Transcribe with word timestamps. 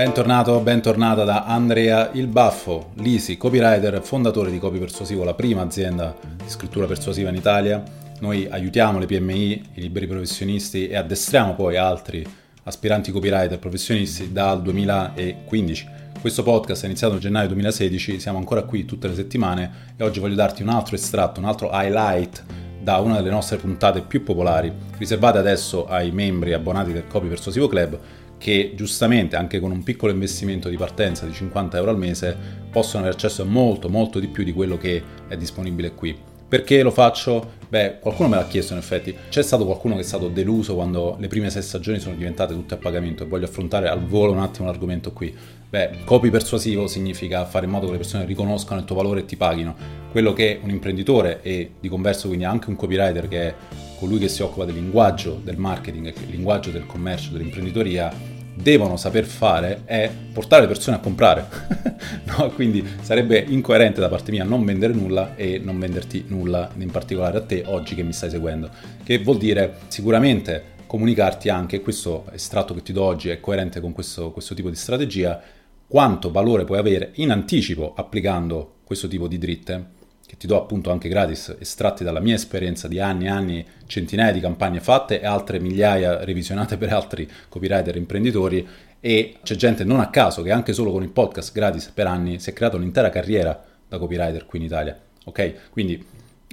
Bentornato, 0.00 0.58
bentornata 0.60 1.24
da 1.24 1.44
Andrea 1.44 2.08
Il 2.14 2.26
Baffo, 2.26 2.92
Lisi, 2.94 3.36
copywriter, 3.36 4.00
fondatore 4.00 4.50
di 4.50 4.58
Copy 4.58 4.78
Persuasivo, 4.78 5.24
la 5.24 5.34
prima 5.34 5.60
azienda 5.60 6.16
di 6.42 6.48
scrittura 6.48 6.86
persuasiva 6.86 7.28
in 7.28 7.34
Italia. 7.34 7.82
Noi 8.20 8.48
aiutiamo 8.50 8.98
le 8.98 9.04
PMI, 9.04 9.62
i 9.74 9.80
liberi 9.82 10.06
professionisti 10.06 10.88
e 10.88 10.96
addestriamo 10.96 11.54
poi 11.54 11.76
altri 11.76 12.26
aspiranti 12.62 13.12
copywriter 13.12 13.58
professionisti 13.58 14.32
dal 14.32 14.62
2015. 14.62 15.88
Questo 16.18 16.42
podcast 16.44 16.84
è 16.84 16.86
iniziato 16.86 17.12
nel 17.12 17.22
gennaio 17.22 17.48
2016, 17.48 18.20
siamo 18.20 18.38
ancora 18.38 18.62
qui 18.62 18.86
tutte 18.86 19.06
le 19.06 19.14
settimane 19.14 19.92
e 19.98 20.02
oggi 20.02 20.18
voglio 20.18 20.34
darti 20.34 20.62
un 20.62 20.70
altro 20.70 20.94
estratto, 20.94 21.40
un 21.40 21.46
altro 21.46 21.68
highlight 21.70 22.42
da 22.80 22.96
una 23.00 23.16
delle 23.16 23.28
nostre 23.28 23.58
puntate 23.58 24.00
più 24.00 24.22
popolari, 24.22 24.72
riservate 24.96 25.36
adesso 25.36 25.86
ai 25.86 26.10
membri 26.10 26.54
abbonati 26.54 26.90
del 26.90 27.06
Copy 27.06 27.28
Persuasivo 27.28 27.68
Club 27.68 27.98
che 28.40 28.72
giustamente 28.74 29.36
anche 29.36 29.60
con 29.60 29.70
un 29.70 29.82
piccolo 29.82 30.12
investimento 30.12 30.70
di 30.70 30.76
partenza 30.78 31.26
di 31.26 31.32
50 31.34 31.76
euro 31.76 31.90
al 31.90 31.98
mese 31.98 32.34
possono 32.70 33.02
avere 33.02 33.14
accesso 33.14 33.42
a 33.42 33.44
molto 33.44 33.90
molto 33.90 34.18
di 34.18 34.28
più 34.28 34.44
di 34.44 34.54
quello 34.54 34.78
che 34.78 35.02
è 35.28 35.36
disponibile 35.36 35.92
qui. 35.92 36.16
Perché 36.48 36.82
lo 36.82 36.90
faccio? 36.90 37.58
Beh, 37.68 37.98
qualcuno 38.00 38.30
me 38.30 38.36
l'ha 38.36 38.46
chiesto 38.46 38.72
in 38.72 38.78
effetti. 38.78 39.14
C'è 39.28 39.42
stato 39.42 39.66
qualcuno 39.66 39.94
che 39.94 40.00
è 40.00 40.04
stato 40.04 40.28
deluso 40.28 40.74
quando 40.74 41.16
le 41.20 41.28
prime 41.28 41.50
sei 41.50 41.60
stagioni 41.60 42.00
sono 42.00 42.16
diventate 42.16 42.54
tutte 42.54 42.74
a 42.74 42.76
pagamento 42.78 43.22
e 43.22 43.26
voglio 43.26 43.44
affrontare 43.44 43.88
al 43.88 44.04
volo 44.04 44.32
un 44.32 44.40
attimo 44.40 44.66
l'argomento 44.66 45.12
qui. 45.12 45.32
Beh, 45.68 45.98
copy 46.04 46.30
persuasivo 46.30 46.88
significa 46.88 47.44
fare 47.44 47.66
in 47.66 47.70
modo 47.70 47.86
che 47.86 47.92
le 47.92 47.98
persone 47.98 48.24
riconoscano 48.24 48.80
il 48.80 48.86
tuo 48.86 48.96
valore 48.96 49.20
e 49.20 49.26
ti 49.26 49.36
paghino. 49.36 49.76
Quello 50.10 50.32
che 50.32 50.58
un 50.60 50.70
imprenditore 50.70 51.40
e 51.42 51.72
di 51.78 51.88
converso 51.88 52.26
quindi 52.26 52.46
anche 52.46 52.70
un 52.70 52.74
copywriter 52.74 53.28
che 53.28 53.40
è 53.42 53.54
colui 54.00 54.18
che 54.18 54.28
si 54.28 54.42
occupa 54.42 54.64
del 54.64 54.74
linguaggio 54.74 55.38
del 55.44 55.58
marketing, 55.58 56.06
il 56.06 56.30
linguaggio 56.30 56.70
del 56.70 56.86
commercio, 56.86 57.30
dell'imprenditoria, 57.32 58.10
devono 58.54 58.96
saper 58.96 59.24
fare 59.24 59.82
è 59.84 60.10
portare 60.32 60.62
le 60.62 60.68
persone 60.68 60.96
a 60.96 61.00
comprare. 61.00 61.46
no? 62.24 62.50
Quindi 62.50 62.86
sarebbe 63.00 63.38
incoerente 63.38 64.00
da 64.00 64.08
parte 64.08 64.30
mia 64.30 64.44
non 64.44 64.64
vendere 64.64 64.92
nulla 64.92 65.34
e 65.36 65.58
non 65.58 65.78
venderti 65.78 66.24
nulla, 66.28 66.70
in 66.76 66.90
particolare 66.90 67.38
a 67.38 67.42
te 67.42 67.62
oggi 67.66 67.94
che 67.94 68.02
mi 68.02 68.12
stai 68.12 68.30
seguendo. 68.30 68.70
Che 69.02 69.18
vuol 69.18 69.38
dire 69.38 69.78
sicuramente 69.88 70.78
comunicarti 70.86 71.48
anche, 71.48 71.80
questo 71.80 72.26
estratto 72.32 72.74
che 72.74 72.82
ti 72.82 72.92
do 72.92 73.02
oggi 73.02 73.28
è 73.28 73.38
coerente 73.40 73.80
con 73.80 73.92
questo, 73.92 74.32
questo 74.32 74.54
tipo 74.54 74.70
di 74.70 74.76
strategia, 74.76 75.40
quanto 75.86 76.30
valore 76.30 76.64
puoi 76.64 76.78
avere 76.78 77.12
in 77.14 77.30
anticipo 77.30 77.94
applicando 77.96 78.78
questo 78.84 79.08
tipo 79.08 79.28
di 79.28 79.38
dritte 79.38 79.98
che 80.30 80.36
ti 80.36 80.46
do 80.46 80.56
appunto 80.56 80.92
anche 80.92 81.08
gratis, 81.08 81.56
estratti 81.58 82.04
dalla 82.04 82.20
mia 82.20 82.36
esperienza 82.36 82.86
di 82.86 83.00
anni 83.00 83.24
e 83.24 83.28
anni, 83.30 83.66
centinaia 83.88 84.30
di 84.30 84.38
campagne 84.38 84.78
fatte 84.78 85.20
e 85.20 85.26
altre 85.26 85.58
migliaia 85.58 86.22
revisionate 86.22 86.76
per 86.76 86.92
altri 86.92 87.28
copywriter 87.48 87.96
imprenditori 87.96 88.64
e 89.00 89.38
c'è 89.42 89.56
gente 89.56 89.82
non 89.82 89.98
a 89.98 90.08
caso 90.08 90.42
che 90.42 90.52
anche 90.52 90.72
solo 90.72 90.92
con 90.92 91.02
il 91.02 91.08
podcast 91.08 91.52
gratis 91.52 91.88
per 91.88 92.06
anni 92.06 92.38
si 92.38 92.48
è 92.48 92.52
creata 92.52 92.76
un'intera 92.76 93.10
carriera 93.10 93.60
da 93.88 93.98
copywriter 93.98 94.46
qui 94.46 94.60
in 94.60 94.66
Italia. 94.66 94.96
Ok? 95.24 95.70
Quindi 95.70 96.06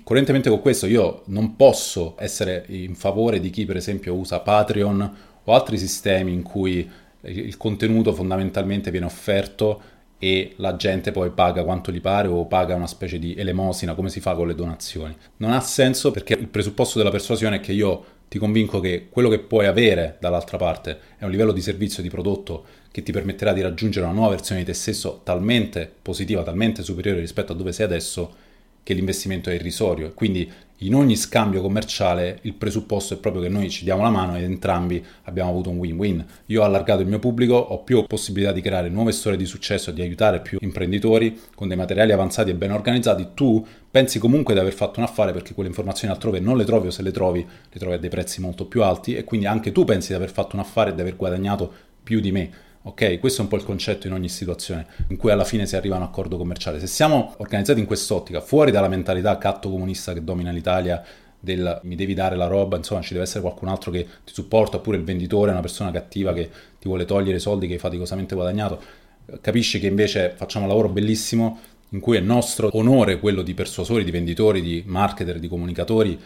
coerentemente 0.03 0.49
con 0.49 0.59
questo 0.59 0.87
io 0.87 1.21
non 1.25 1.55
posso 1.55 2.15
essere 2.17 2.65
in 2.69 2.95
favore 2.95 3.39
di 3.39 3.51
chi 3.51 3.65
per 3.65 3.75
esempio 3.75 4.15
usa 4.15 4.39
Patreon 4.39 5.15
o 5.43 5.53
altri 5.53 5.77
sistemi 5.77 6.33
in 6.33 6.41
cui 6.41 6.89
il 7.21 7.57
contenuto 7.57 8.11
fondamentalmente 8.11 8.89
viene 8.89 9.05
offerto 9.05 9.81
e 10.19 10.53
la 10.57 10.75
gente 10.75 11.11
poi 11.11 11.29
paga 11.29 11.63
quanto 11.63 11.91
gli 11.91 12.01
pare 12.01 12.27
o 12.27 12.45
paga 12.45 12.75
una 12.75 12.87
specie 12.87 13.19
di 13.19 13.35
elemosina 13.35 13.93
come 13.93 14.09
si 14.09 14.19
fa 14.19 14.33
con 14.33 14.47
le 14.47 14.55
donazioni. 14.55 15.15
Non 15.37 15.51
ha 15.51 15.59
senso 15.59 16.11
perché 16.11 16.33
il 16.33 16.47
presupposto 16.47 16.97
della 16.97 17.11
persuasione 17.11 17.57
è 17.57 17.59
che 17.59 17.73
io 17.73 18.15
ti 18.27 18.39
convinco 18.39 18.79
che 18.79 19.07
quello 19.09 19.29
che 19.29 19.39
puoi 19.39 19.67
avere 19.67 20.17
dall'altra 20.19 20.57
parte 20.57 20.99
è 21.17 21.23
un 21.23 21.31
livello 21.31 21.51
di 21.51 21.61
servizio, 21.61 22.03
di 22.03 22.09
prodotto 22.09 22.65
che 22.91 23.03
ti 23.03 23.11
permetterà 23.11 23.53
di 23.53 23.61
raggiungere 23.61 24.05
una 24.05 24.15
nuova 24.15 24.31
versione 24.31 24.61
di 24.61 24.65
te 24.65 24.73
stesso 24.73 25.21
talmente 25.23 25.89
positiva, 26.01 26.43
talmente 26.43 26.83
superiore 26.83 27.19
rispetto 27.19 27.53
a 27.53 27.55
dove 27.55 27.71
sei 27.71 27.85
adesso 27.85 28.45
che 28.87 28.93
l'investimento 28.93 29.49
è 29.49 29.53
irrisorio. 29.55 30.13
Quindi 30.13 30.49
in 30.77 30.95
ogni 30.95 31.17
scambio 31.17 31.61
commerciale 31.61 32.39
il 32.43 32.53
presupposto 32.53 33.15
è 33.15 33.17
proprio 33.17 33.41
che 33.41 33.49
noi 33.49 33.69
ci 33.69 33.83
diamo 33.83 34.01
la 34.01 34.09
mano 34.09 34.37
ed 34.37 34.45
entrambi 34.45 35.03
abbiamo 35.23 35.49
avuto 35.49 35.69
un 35.69 35.75
win-win. 35.75 36.25
Io 36.45 36.61
ho 36.61 36.63
allargato 36.63 37.01
il 37.01 37.09
mio 37.09 37.19
pubblico, 37.19 37.55
ho 37.55 37.83
più 37.83 38.05
possibilità 38.07 38.53
di 38.53 38.61
creare 38.61 38.87
nuove 38.87 39.11
storie 39.11 39.37
di 39.37 39.43
successo, 39.43 39.91
di 39.91 40.01
aiutare 40.01 40.39
più 40.39 40.57
imprenditori 40.61 41.37
con 41.53 41.67
dei 41.67 41.75
materiali 41.75 42.13
avanzati 42.13 42.51
e 42.51 42.55
ben 42.55 42.71
organizzati. 42.71 43.27
Tu 43.33 43.65
pensi 43.91 44.19
comunque 44.19 44.53
di 44.53 44.61
aver 44.61 44.73
fatto 44.73 45.01
un 45.01 45.05
affare 45.05 45.33
perché 45.33 45.53
quelle 45.53 45.67
informazioni 45.67 46.13
altrove 46.13 46.39
non 46.39 46.55
le 46.55 46.63
trovi 46.63 46.87
o 46.87 46.91
se 46.91 47.01
le 47.01 47.11
trovi 47.11 47.45
le 47.45 47.79
trovi 47.79 47.95
a 47.95 47.99
dei 47.99 48.09
prezzi 48.09 48.39
molto 48.39 48.67
più 48.67 48.83
alti 48.83 49.15
e 49.17 49.25
quindi 49.25 49.47
anche 49.47 49.73
tu 49.73 49.83
pensi 49.83 50.09
di 50.09 50.13
aver 50.13 50.31
fatto 50.31 50.55
un 50.55 50.61
affare 50.61 50.91
e 50.91 50.95
di 50.95 51.01
aver 51.01 51.17
guadagnato 51.17 51.73
più 52.01 52.21
di 52.21 52.31
me. 52.31 52.51
Ok, 52.87 53.19
questo 53.19 53.41
è 53.41 53.43
un 53.43 53.49
po' 53.49 53.57
il 53.57 53.65
concetto 53.65 54.07
in 54.07 54.13
ogni 54.13 54.29
situazione 54.29 54.87
in 55.09 55.17
cui 55.17 55.29
alla 55.29 55.43
fine 55.43 55.65
si 55.65 55.75
arriva 55.75 55.95
a 55.95 55.97
un 55.97 56.05
accordo 56.05 56.37
commerciale. 56.37 56.79
Se 56.79 56.87
siamo 56.87 57.33
organizzati 57.37 57.81
in 57.81 57.85
quest'ottica, 57.85 58.39
fuori 58.39 58.71
dalla 58.71 58.87
mentalità 58.87 59.37
catto 59.37 59.69
comunista 59.69 60.13
che 60.13 60.23
domina 60.23 60.51
l'Italia, 60.51 61.03
del 61.37 61.81
mi 61.83 61.95
devi 61.95 62.13
dare 62.13 62.37
la 62.37 62.47
roba, 62.47 62.77
insomma 62.77 63.01
ci 63.01 63.11
deve 63.11 63.25
essere 63.25 63.41
qualcun 63.41 63.67
altro 63.67 63.91
che 63.91 64.07
ti 64.23 64.31
supporta, 64.33 64.77
oppure 64.77 64.95
il 64.95 65.03
venditore 65.03 65.49
è 65.49 65.51
una 65.51 65.59
persona 65.59 65.91
cattiva 65.91 66.31
che 66.31 66.49
ti 66.79 66.87
vuole 66.87 67.03
togliere 67.03 67.35
i 67.35 67.41
soldi 67.41 67.67
che 67.67 67.73
hai 67.73 67.79
faticosamente 67.79 68.35
guadagnato, 68.35 68.81
capisci 69.41 69.81
che 69.81 69.87
invece 69.87 70.33
facciamo 70.37 70.63
un 70.63 70.71
lavoro 70.71 70.87
bellissimo 70.87 71.59
in 71.89 71.99
cui 71.99 72.15
è 72.15 72.21
nostro 72.21 72.69
onore 72.71 73.19
quello 73.19 73.41
di 73.41 73.53
persuasori, 73.53 74.05
di 74.05 74.11
venditori, 74.11 74.61
di 74.61 74.81
marketer, 74.85 75.39
di 75.39 75.49
comunicatori, 75.49 76.17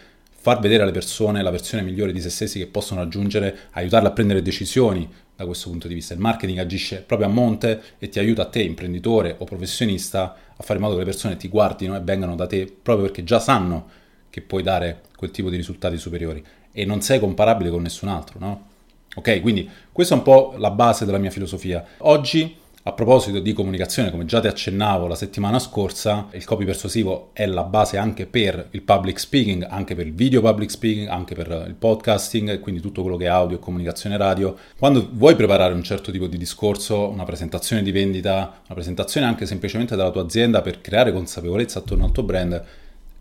far 0.42 0.60
vedere 0.60 0.84
alle 0.84 0.92
persone 0.92 1.44
la 1.44 1.52
versione 1.52 1.84
migliore 1.84 2.12
di 2.12 2.20
se 2.20 2.30
stessi 2.30 2.58
che 2.58 2.66
possono 2.68 3.02
raggiungere, 3.02 3.56
aiutarle 3.72 4.08
a 4.08 4.12
prendere 4.12 4.42
decisioni, 4.42 5.08
da 5.42 5.48
questo 5.48 5.70
punto 5.70 5.88
di 5.88 5.94
vista. 5.94 6.14
Il 6.14 6.20
marketing 6.20 6.60
agisce 6.60 7.04
proprio 7.06 7.28
a 7.28 7.32
monte 7.32 7.82
e 8.00 8.10
ti 8.10 8.20
aiuta 8.20 8.44
a 8.44 8.46
te, 8.46 8.62
imprenditore 8.62 9.36
o 9.38 9.46
professionista, 9.46 10.36
a 10.56 10.64
fare 10.64 10.80
in 10.80 10.86
modo 10.86 10.94
che 10.96 11.04
le 11.04 11.10
persone 11.10 11.38
ti 11.38 11.48
guardino 11.48 11.96
e 11.96 12.00
vengano 12.00 12.36
da 12.36 12.48
te 12.48 12.66
proprio 12.66 13.06
perché 13.06 13.24
già 13.24 13.40
sanno 13.40 13.90
che 14.30 14.42
puoi 14.42 14.64
dare 14.64 15.02
quel 15.16 15.32
tipo 15.32 15.50
di 15.50 15.58
risultati 15.58 15.98
superiori 15.98 16.44
e 16.72 16.86
non 16.86 17.02
sei 17.02 17.20
comparabile 17.20 17.70
con 17.70 17.82
nessun 17.82 18.10
altro, 18.10 18.40
no? 18.40 18.70
Ok, 19.16 19.42
quindi 19.42 19.70
questa 19.92 20.16
è 20.16 20.18
un 20.18 20.24
po' 20.24 20.54
la 20.58 20.72
base 20.72 21.04
della 21.06 21.18
mia 21.18 21.32
filosofia. 21.32 21.86
Oggi 21.98 22.56
a 22.84 22.94
proposito 22.94 23.40
di 23.40 23.54
comunicazione, 23.54 24.10
come 24.10 24.26
già 24.26 24.40
ti 24.40 24.48
accennavo 24.48 25.06
la 25.06 25.14
settimana 25.14 25.60
scorsa, 25.60 26.28
il 26.32 26.44
copy 26.44 26.66
persuasivo 26.66 27.30
è 27.34 27.46
la 27.46 27.64
base 27.64 27.98
anche 27.98 28.26
per 28.26 28.70
il 28.72 28.82
public 28.82 29.20
speaking, 29.20 29.68
anche 29.70 29.94
per 29.94 30.08
il 30.08 30.14
video 30.14 30.42
public 30.42 30.72
speaking, 30.72 31.08
anche 31.08 31.36
per 31.36 31.66
il 31.68 31.76
podcasting, 31.76 32.60
quindi 32.60 32.82
tutto 32.82 33.04
quello 33.04 33.18
che 33.18 33.26
è 33.26 33.28
audio 33.28 33.58
e 33.58 33.60
comunicazione 33.60 34.18
radio. 34.18 34.58
Quando 34.80 35.08
vuoi 35.12 35.36
preparare 35.36 35.76
un 35.76 35.84
certo 35.84 36.12
tipo 36.12 36.26
di 36.26 36.38
discorso, 36.38 37.08
una 37.08 37.24
presentazione 37.24 37.84
di 37.84 37.92
vendita, 37.92 38.62
una 38.66 38.74
presentazione 38.74 39.28
anche 39.28 39.46
semplicemente 39.46 39.96
della 39.96 40.10
tua 40.10 40.24
azienda 40.24 40.62
per 40.62 40.82
creare 40.82 41.14
consapevolezza 41.14 41.80
attorno 41.80 42.06
al 42.06 42.12
tuo 42.12 42.24
brand, 42.24 42.64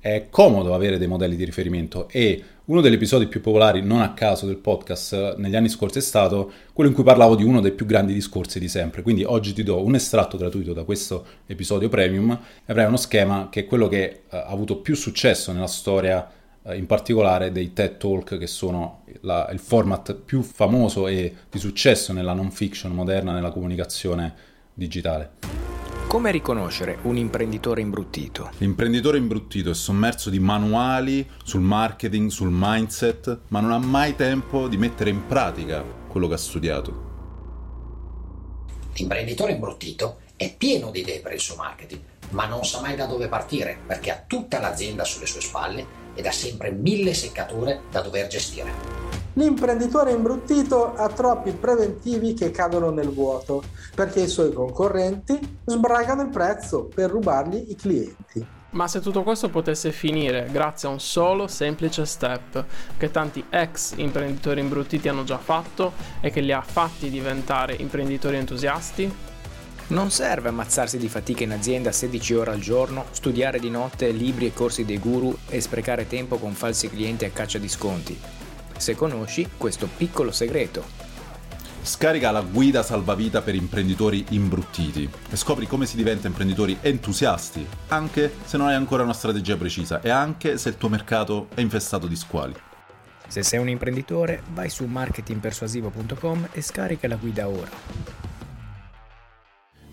è 0.01 0.29
comodo 0.31 0.75
avere 0.75 0.97
dei 0.97 1.07
modelli 1.07 1.37
di 1.37 1.45
riferimento 1.45 2.09
e 2.09 2.43
uno 2.71 2.81
degli 2.81 2.95
episodi 2.95 3.27
più 3.27 3.41
popolari, 3.41 3.83
non 3.83 4.01
a 4.01 4.15
caso, 4.15 4.47
del 4.47 4.57
podcast 4.57 5.13
eh, 5.13 5.35
negli 5.39 5.57
anni 5.57 5.69
scorsi 5.69 5.99
è 5.99 6.01
stato 6.01 6.53
quello 6.73 6.89
in 6.89 6.95
cui 6.95 7.03
parlavo 7.03 7.35
di 7.35 7.43
uno 7.43 7.61
dei 7.61 7.73
più 7.73 7.85
grandi 7.85 8.15
discorsi 8.15 8.61
di 8.61 8.69
sempre. 8.69 9.03
Quindi 9.03 9.25
oggi 9.25 9.53
ti 9.53 9.65
do 9.65 9.85
un 9.85 9.97
estratto 9.97 10.37
gratuito 10.37 10.73
da 10.73 10.85
questo 10.85 11.27
episodio 11.47 11.89
premium 11.89 12.31
e 12.31 12.71
avrai 12.71 12.87
uno 12.87 12.97
schema 12.97 13.49
che 13.51 13.61
è 13.63 13.67
quello 13.67 13.89
che 13.89 14.23
uh, 14.31 14.37
ha 14.37 14.47
avuto 14.47 14.77
più 14.77 14.95
successo 14.95 15.51
nella 15.51 15.67
storia, 15.67 16.31
uh, 16.63 16.73
in 16.73 16.87
particolare 16.87 17.51
dei 17.51 17.73
TED 17.73 17.97
Talk, 17.97 18.39
che 18.39 18.47
sono 18.47 19.03
la, 19.23 19.49
il 19.51 19.59
format 19.59 20.15
più 20.15 20.41
famoso 20.41 21.09
e 21.09 21.35
di 21.51 21.59
successo 21.59 22.13
nella 22.13 22.35
non 22.35 22.53
fiction 22.53 22.93
moderna, 22.93 23.33
nella 23.33 23.51
comunicazione 23.51 24.33
digitale. 24.75 25.60
Come 26.11 26.33
riconoscere 26.33 26.99
un 27.03 27.17
imprenditore 27.17 27.81
imbruttito? 27.81 28.51
L'imprenditore 28.59 29.17
imbruttito 29.17 29.71
è 29.71 29.75
sommerso 29.75 30.29
di 30.29 30.41
manuali 30.41 31.25
sul 31.45 31.61
marketing, 31.61 32.31
sul 32.31 32.51
mindset, 32.51 33.43
ma 33.47 33.61
non 33.61 33.71
ha 33.71 33.79
mai 33.79 34.17
tempo 34.17 34.67
di 34.67 34.77
mettere 34.77 35.11
in 35.11 35.25
pratica 35.29 35.85
quello 36.09 36.27
che 36.27 36.35
ha 36.35 36.37
studiato. 36.37 36.93
L'imprenditore 38.95 39.53
imbruttito 39.53 40.23
è 40.35 40.53
pieno 40.53 40.91
di 40.91 40.99
idee 40.99 41.21
per 41.21 41.33
il 41.33 41.39
suo 41.39 41.55
marketing, 41.55 42.01
ma 42.31 42.47
non 42.47 42.65
sa 42.65 42.81
mai 42.81 42.97
da 42.97 43.07
dove 43.07 43.29
partire 43.29 43.79
perché 43.87 44.11
ha 44.11 44.25
tutta 44.27 44.59
l'azienda 44.59 45.05
sulle 45.05 45.27
sue 45.27 45.41
spalle 45.41 45.87
ed 46.17 46.27
ha 46.27 46.33
sempre 46.33 46.73
mille 46.73 47.15
seccature 47.15 47.83
da 47.89 48.01
dover 48.01 48.27
gestire. 48.27 49.00
L'imprenditore 49.35 50.11
imbruttito 50.11 50.95
ha 50.95 51.09
troppi 51.09 51.53
preventivi 51.53 52.35
che 52.35 52.51
cadono 52.51 52.91
nel 52.91 53.11
vuoto 53.11 53.63
perché 53.95 54.23
i 54.23 54.29
suoi 54.29 54.53
concorrenti 54.53 55.39
sbragano 55.65 56.23
il 56.23 56.29
prezzo 56.29 56.89
per 56.93 57.11
rubargli 57.11 57.67
i 57.69 57.77
clienti. 57.77 58.47
Ma 58.71 58.89
se 58.89 59.01
tutto 59.01 59.23
questo 59.23 59.49
potesse 59.49 59.93
finire 59.93 60.49
grazie 60.51 60.89
a 60.89 60.93
un 60.93 61.01
solo 61.01 61.47
semplice 61.47 62.05
step 62.07 62.65
che 62.97 63.11
tanti 63.11 63.45
ex 63.51 63.95
imprenditori 63.97 64.61
imbruttiti 64.61 65.09
hanno 65.09 65.25
già 65.25 65.39
fatto 65.39 65.93
e 66.21 66.31
che 66.31 66.41
li 66.41 66.53
ha 66.53 66.61
fatti 66.61 67.09
diventare 67.09 67.75
imprenditori 67.75 68.37
entusiasti? 68.37 69.29
Non 69.89 70.11
serve 70.11 70.51
ammazzarsi 70.51 70.99
di 70.99 71.09
fatica 71.09 71.43
in 71.43 71.51
azienda 71.53 71.91
16 71.91 72.35
ore 72.35 72.51
al 72.53 72.61
giorno, 72.61 73.07
studiare 73.11 73.59
di 73.59 73.71
notte 73.71 74.11
libri 74.11 74.47
e 74.47 74.53
corsi 74.53 74.85
dei 74.85 74.99
guru 74.99 75.37
e 75.49 75.61
sprecare 75.61 76.07
tempo 76.07 76.37
con 76.37 76.53
falsi 76.53 76.89
clienti 76.89 77.25
a 77.25 77.31
caccia 77.31 77.59
di 77.59 77.69
sconti 77.69 78.19
se 78.81 78.95
conosci 78.95 79.47
questo 79.57 79.89
piccolo 79.95 80.33
segreto. 80.33 81.09
Scarica 81.83 82.31
la 82.31 82.43
guida 82.43 82.83
salvavita 82.83 83.43
per 83.43 83.55
imprenditori 83.55 84.25
imbruttiti 84.31 85.09
e 85.31 85.37
scopri 85.37 85.67
come 85.67 85.87
si 85.87 85.97
diventa 85.97 86.27
imprenditori 86.27 86.79
entusiasti, 86.81 87.67
anche 87.89 88.33
se 88.45 88.57
non 88.57 88.69
hai 88.69 88.75
ancora 88.75 89.03
una 89.03 89.13
strategia 89.13 89.57
precisa 89.57 90.01
e 90.01 90.11
anche 90.11 90.59
se 90.59 90.71
il 90.71 90.77
tuo 90.77 90.89
mercato 90.89 91.49
è 91.55 91.61
infestato 91.61 92.07
di 92.07 92.17
squali. 92.17 92.55
Se 93.27 93.43
sei 93.43 93.61
un 93.61 93.69
imprenditore, 93.69 94.43
vai 94.53 94.69
su 94.69 94.85
marketingpersuasivo.com 94.85 96.49
e 96.53 96.61
scarica 96.63 97.07
la 97.07 97.17
guida 97.17 97.49
ora. 97.49 97.71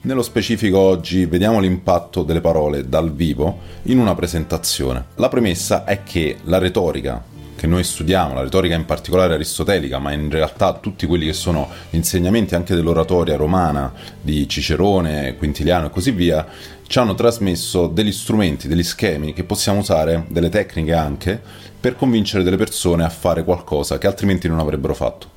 Nello 0.01 0.21
specifico 0.21 0.79
oggi 0.79 1.25
vediamo 1.25 1.59
l'impatto 1.59 2.23
delle 2.23 2.39
parole 2.39 2.87
dal 2.87 3.13
vivo 3.13 3.59
in 3.83 3.99
una 3.99 4.15
presentazione. 4.15 5.07
La 5.15 5.27
premessa 5.27 5.83
è 5.83 6.03
che 6.03 6.37
la 6.43 6.59
retorica 6.59 7.35
che 7.57 7.67
noi 7.67 7.83
studiamo, 7.83 8.35
la 8.35 8.43
retorica 8.43 8.75
in 8.75 8.85
particolare 8.85 9.33
aristotelica, 9.33 9.97
ma 9.97 10.13
in 10.13 10.29
realtà 10.29 10.73
tutti 10.75 11.05
quelli 11.07 11.25
che 11.25 11.33
sono 11.33 11.67
gli 11.89 11.95
insegnamenti 11.95 12.55
anche 12.55 12.75
dell'oratoria 12.75 13.35
romana 13.35 13.91
di 14.21 14.47
Cicerone, 14.47 15.35
Quintiliano 15.35 15.87
e 15.87 15.89
così 15.89 16.11
via, 16.11 16.47
ci 16.85 16.99
hanno 16.99 17.15
trasmesso 17.15 17.87
degli 17.87 18.11
strumenti, 18.11 18.67
degli 18.67 18.83
schemi 18.83 19.33
che 19.33 19.43
possiamo 19.43 19.79
usare, 19.79 20.25
delle 20.29 20.49
tecniche 20.49 20.93
anche, 20.93 21.41
per 21.79 21.95
convincere 21.95 22.43
delle 22.43 22.57
persone 22.57 23.03
a 23.03 23.09
fare 23.09 23.43
qualcosa 23.43 23.97
che 23.97 24.07
altrimenti 24.07 24.47
non 24.47 24.59
avrebbero 24.59 24.93
fatto. 24.93 25.31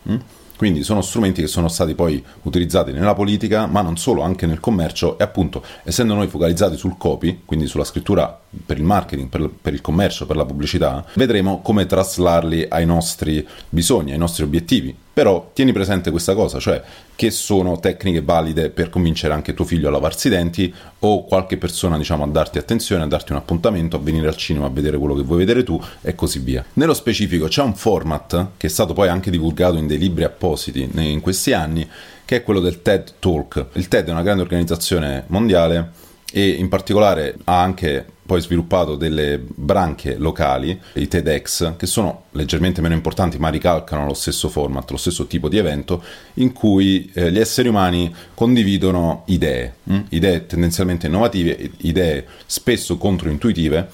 Quindi 0.61 0.83
sono 0.83 1.01
strumenti 1.01 1.41
che 1.41 1.47
sono 1.47 1.69
stati 1.69 1.95
poi 1.95 2.23
utilizzati 2.43 2.93
nella 2.93 3.15
politica, 3.15 3.65
ma 3.65 3.81
non 3.81 3.97
solo, 3.97 4.21
anche 4.21 4.45
nel 4.45 4.61
commercio 4.61 5.19
e 5.19 5.23
appunto 5.23 5.65
essendo 5.85 6.13
noi 6.13 6.27
focalizzati 6.27 6.77
sul 6.77 6.99
copy, 6.99 7.45
quindi 7.47 7.67
sulla 7.67 7.85
scrittura 7.85 8.39
per 8.67 8.77
il 8.77 8.83
marketing, 8.83 9.31
per, 9.31 9.49
per, 9.49 9.73
il 9.73 9.81
commercio, 9.81 10.27
per 10.27 10.37
la 10.37 10.45
pubblicità, 10.45 11.03
vedremo 11.15 11.63
come 11.63 11.87
traslarli 11.87 12.67
ai 12.69 12.85
nostri 12.85 13.49
bisogni, 13.71 14.13
ai 14.13 14.19
nostri 14.19 14.43
obiettivi. 14.43 14.95
Però 15.21 15.51
tieni 15.53 15.75
presente 15.75 16.11
questa 16.11 16.33
cosa, 16.33 16.59
cioè 16.59 16.81
che 17.15 17.31
sono 17.31 17.79
tecniche 17.79 18.23
valide 18.23 18.71
per 18.71 18.89
convincere 18.89 19.35
anche 19.35 19.53
tuo 19.53 19.67
figlio 19.67 19.89
a 19.89 19.91
lavarsi 19.91 20.29
i 20.29 20.31
denti 20.31 20.73
o 21.01 21.27
qualche 21.27 21.59
persona, 21.59 21.99
diciamo, 21.99 22.25
a 22.25 22.27
darti 22.27 22.57
attenzione, 22.57 23.03
a 23.03 23.07
darti 23.07 23.33
un 23.33 23.37
appuntamento, 23.37 23.97
a 23.97 23.99
venire 23.99 24.29
al 24.29 24.37
cinema 24.37 24.65
a 24.65 24.71
vedere 24.71 24.97
quello 24.97 25.15
che 25.15 25.23
vuoi 25.23 25.37
vedere 25.37 25.63
tu 25.63 25.79
e 26.01 26.15
così 26.15 26.39
via. 26.39 26.65
Nello 26.73 26.95
specifico 26.95 27.49
c'è 27.49 27.61
un 27.61 27.75
format 27.75 28.53
che 28.57 28.69
è 28.69 28.71
stato 28.71 28.95
poi 28.95 29.09
anche 29.09 29.31
divulgato 29.31 29.77
in 29.77 29.87
dei 29.87 29.99
libri 29.99 30.25
appositi 30.25 30.89
in 30.91 31.21
questi 31.21 31.53
anni, 31.53 31.87
che 32.25 32.37
è 32.37 32.43
quello 32.43 32.61
del 32.61 32.81
TED 32.81 33.13
Talk. 33.19 33.67
Il 33.75 33.89
TED 33.89 34.09
è 34.09 34.13
una 34.13 34.23
grande 34.23 34.41
organizzazione 34.41 35.25
mondiale 35.27 36.09
e 36.33 36.49
in 36.49 36.69
particolare 36.69 37.37
ha 37.45 37.61
anche 37.61 38.07
poi 38.31 38.41
sviluppato 38.41 38.95
delle 38.95 39.41
branche 39.45 40.17
locali, 40.17 40.81
i 40.95 41.09
TEDx, 41.09 41.77
che 41.77 41.87
sono 41.87 42.27
leggermente 42.33 42.81
meno 42.81 42.95
importanti 42.95 43.39
ma 43.39 43.49
ricalcano 43.49 44.07
lo 44.07 44.15
stesso 44.15 44.49
format, 44.49 44.89
lo 44.93 44.97
stesso 44.97 45.27
tipo 45.27 45.49
di 45.49 45.57
evento, 45.57 46.01
in 46.35 46.53
cui 46.53 47.11
eh, 47.13 47.33
gli 47.33 47.41
esseri 47.41 47.67
umani 47.67 48.15
condividono 48.35 49.25
idee, 49.27 49.75
hm? 49.83 49.99
idee 50.11 50.47
tendenzialmente 50.47 51.09
innovative, 51.09 51.73
idee 51.79 52.25
spesso 52.47 52.97
controintuitive 52.99 53.89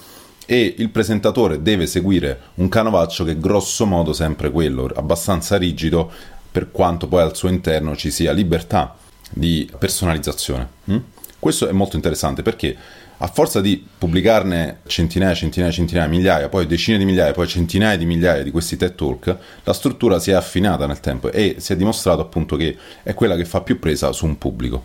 e 0.44 0.74
il 0.76 0.90
presentatore 0.90 1.62
deve 1.62 1.86
seguire 1.86 2.40
un 2.56 2.68
canovaccio 2.68 3.24
che 3.24 3.32
è 3.32 3.38
grosso 3.38 3.86
modo 3.86 4.12
sempre 4.12 4.50
quello, 4.50 4.90
abbastanza 4.94 5.56
rigido 5.56 6.10
per 6.52 6.70
quanto 6.70 7.08
poi 7.08 7.22
al 7.22 7.34
suo 7.34 7.48
interno 7.48 7.96
ci 7.96 8.10
sia 8.10 8.32
libertà 8.32 8.96
di 9.30 9.66
personalizzazione. 9.78 10.68
Hm? 10.84 10.96
Questo 11.38 11.68
è 11.68 11.72
molto 11.72 11.96
interessante 11.96 12.42
perché 12.42 12.76
a 13.18 13.26
forza 13.28 13.60
di 13.60 13.84
pubblicarne 13.96 14.80
centinaia, 14.86 15.34
centinaia, 15.34 15.72
centinaia, 15.72 16.08
migliaia, 16.08 16.48
poi 16.48 16.66
decine 16.66 16.98
di 16.98 17.04
migliaia, 17.04 17.32
poi 17.32 17.46
centinaia 17.46 17.96
di 17.96 18.04
migliaia 18.04 18.42
di 18.42 18.50
questi 18.50 18.76
TED 18.76 18.94
Talk, 18.94 19.36
la 19.64 19.72
struttura 19.72 20.18
si 20.18 20.32
è 20.32 20.34
affinata 20.34 20.86
nel 20.86 21.00
tempo 21.00 21.30
e 21.30 21.56
si 21.58 21.72
è 21.72 21.76
dimostrato 21.76 22.20
appunto 22.20 22.56
che 22.56 22.76
è 23.02 23.14
quella 23.14 23.36
che 23.36 23.44
fa 23.44 23.62
più 23.62 23.78
presa 23.78 24.12
su 24.12 24.26
un 24.26 24.36
pubblico. 24.36 24.84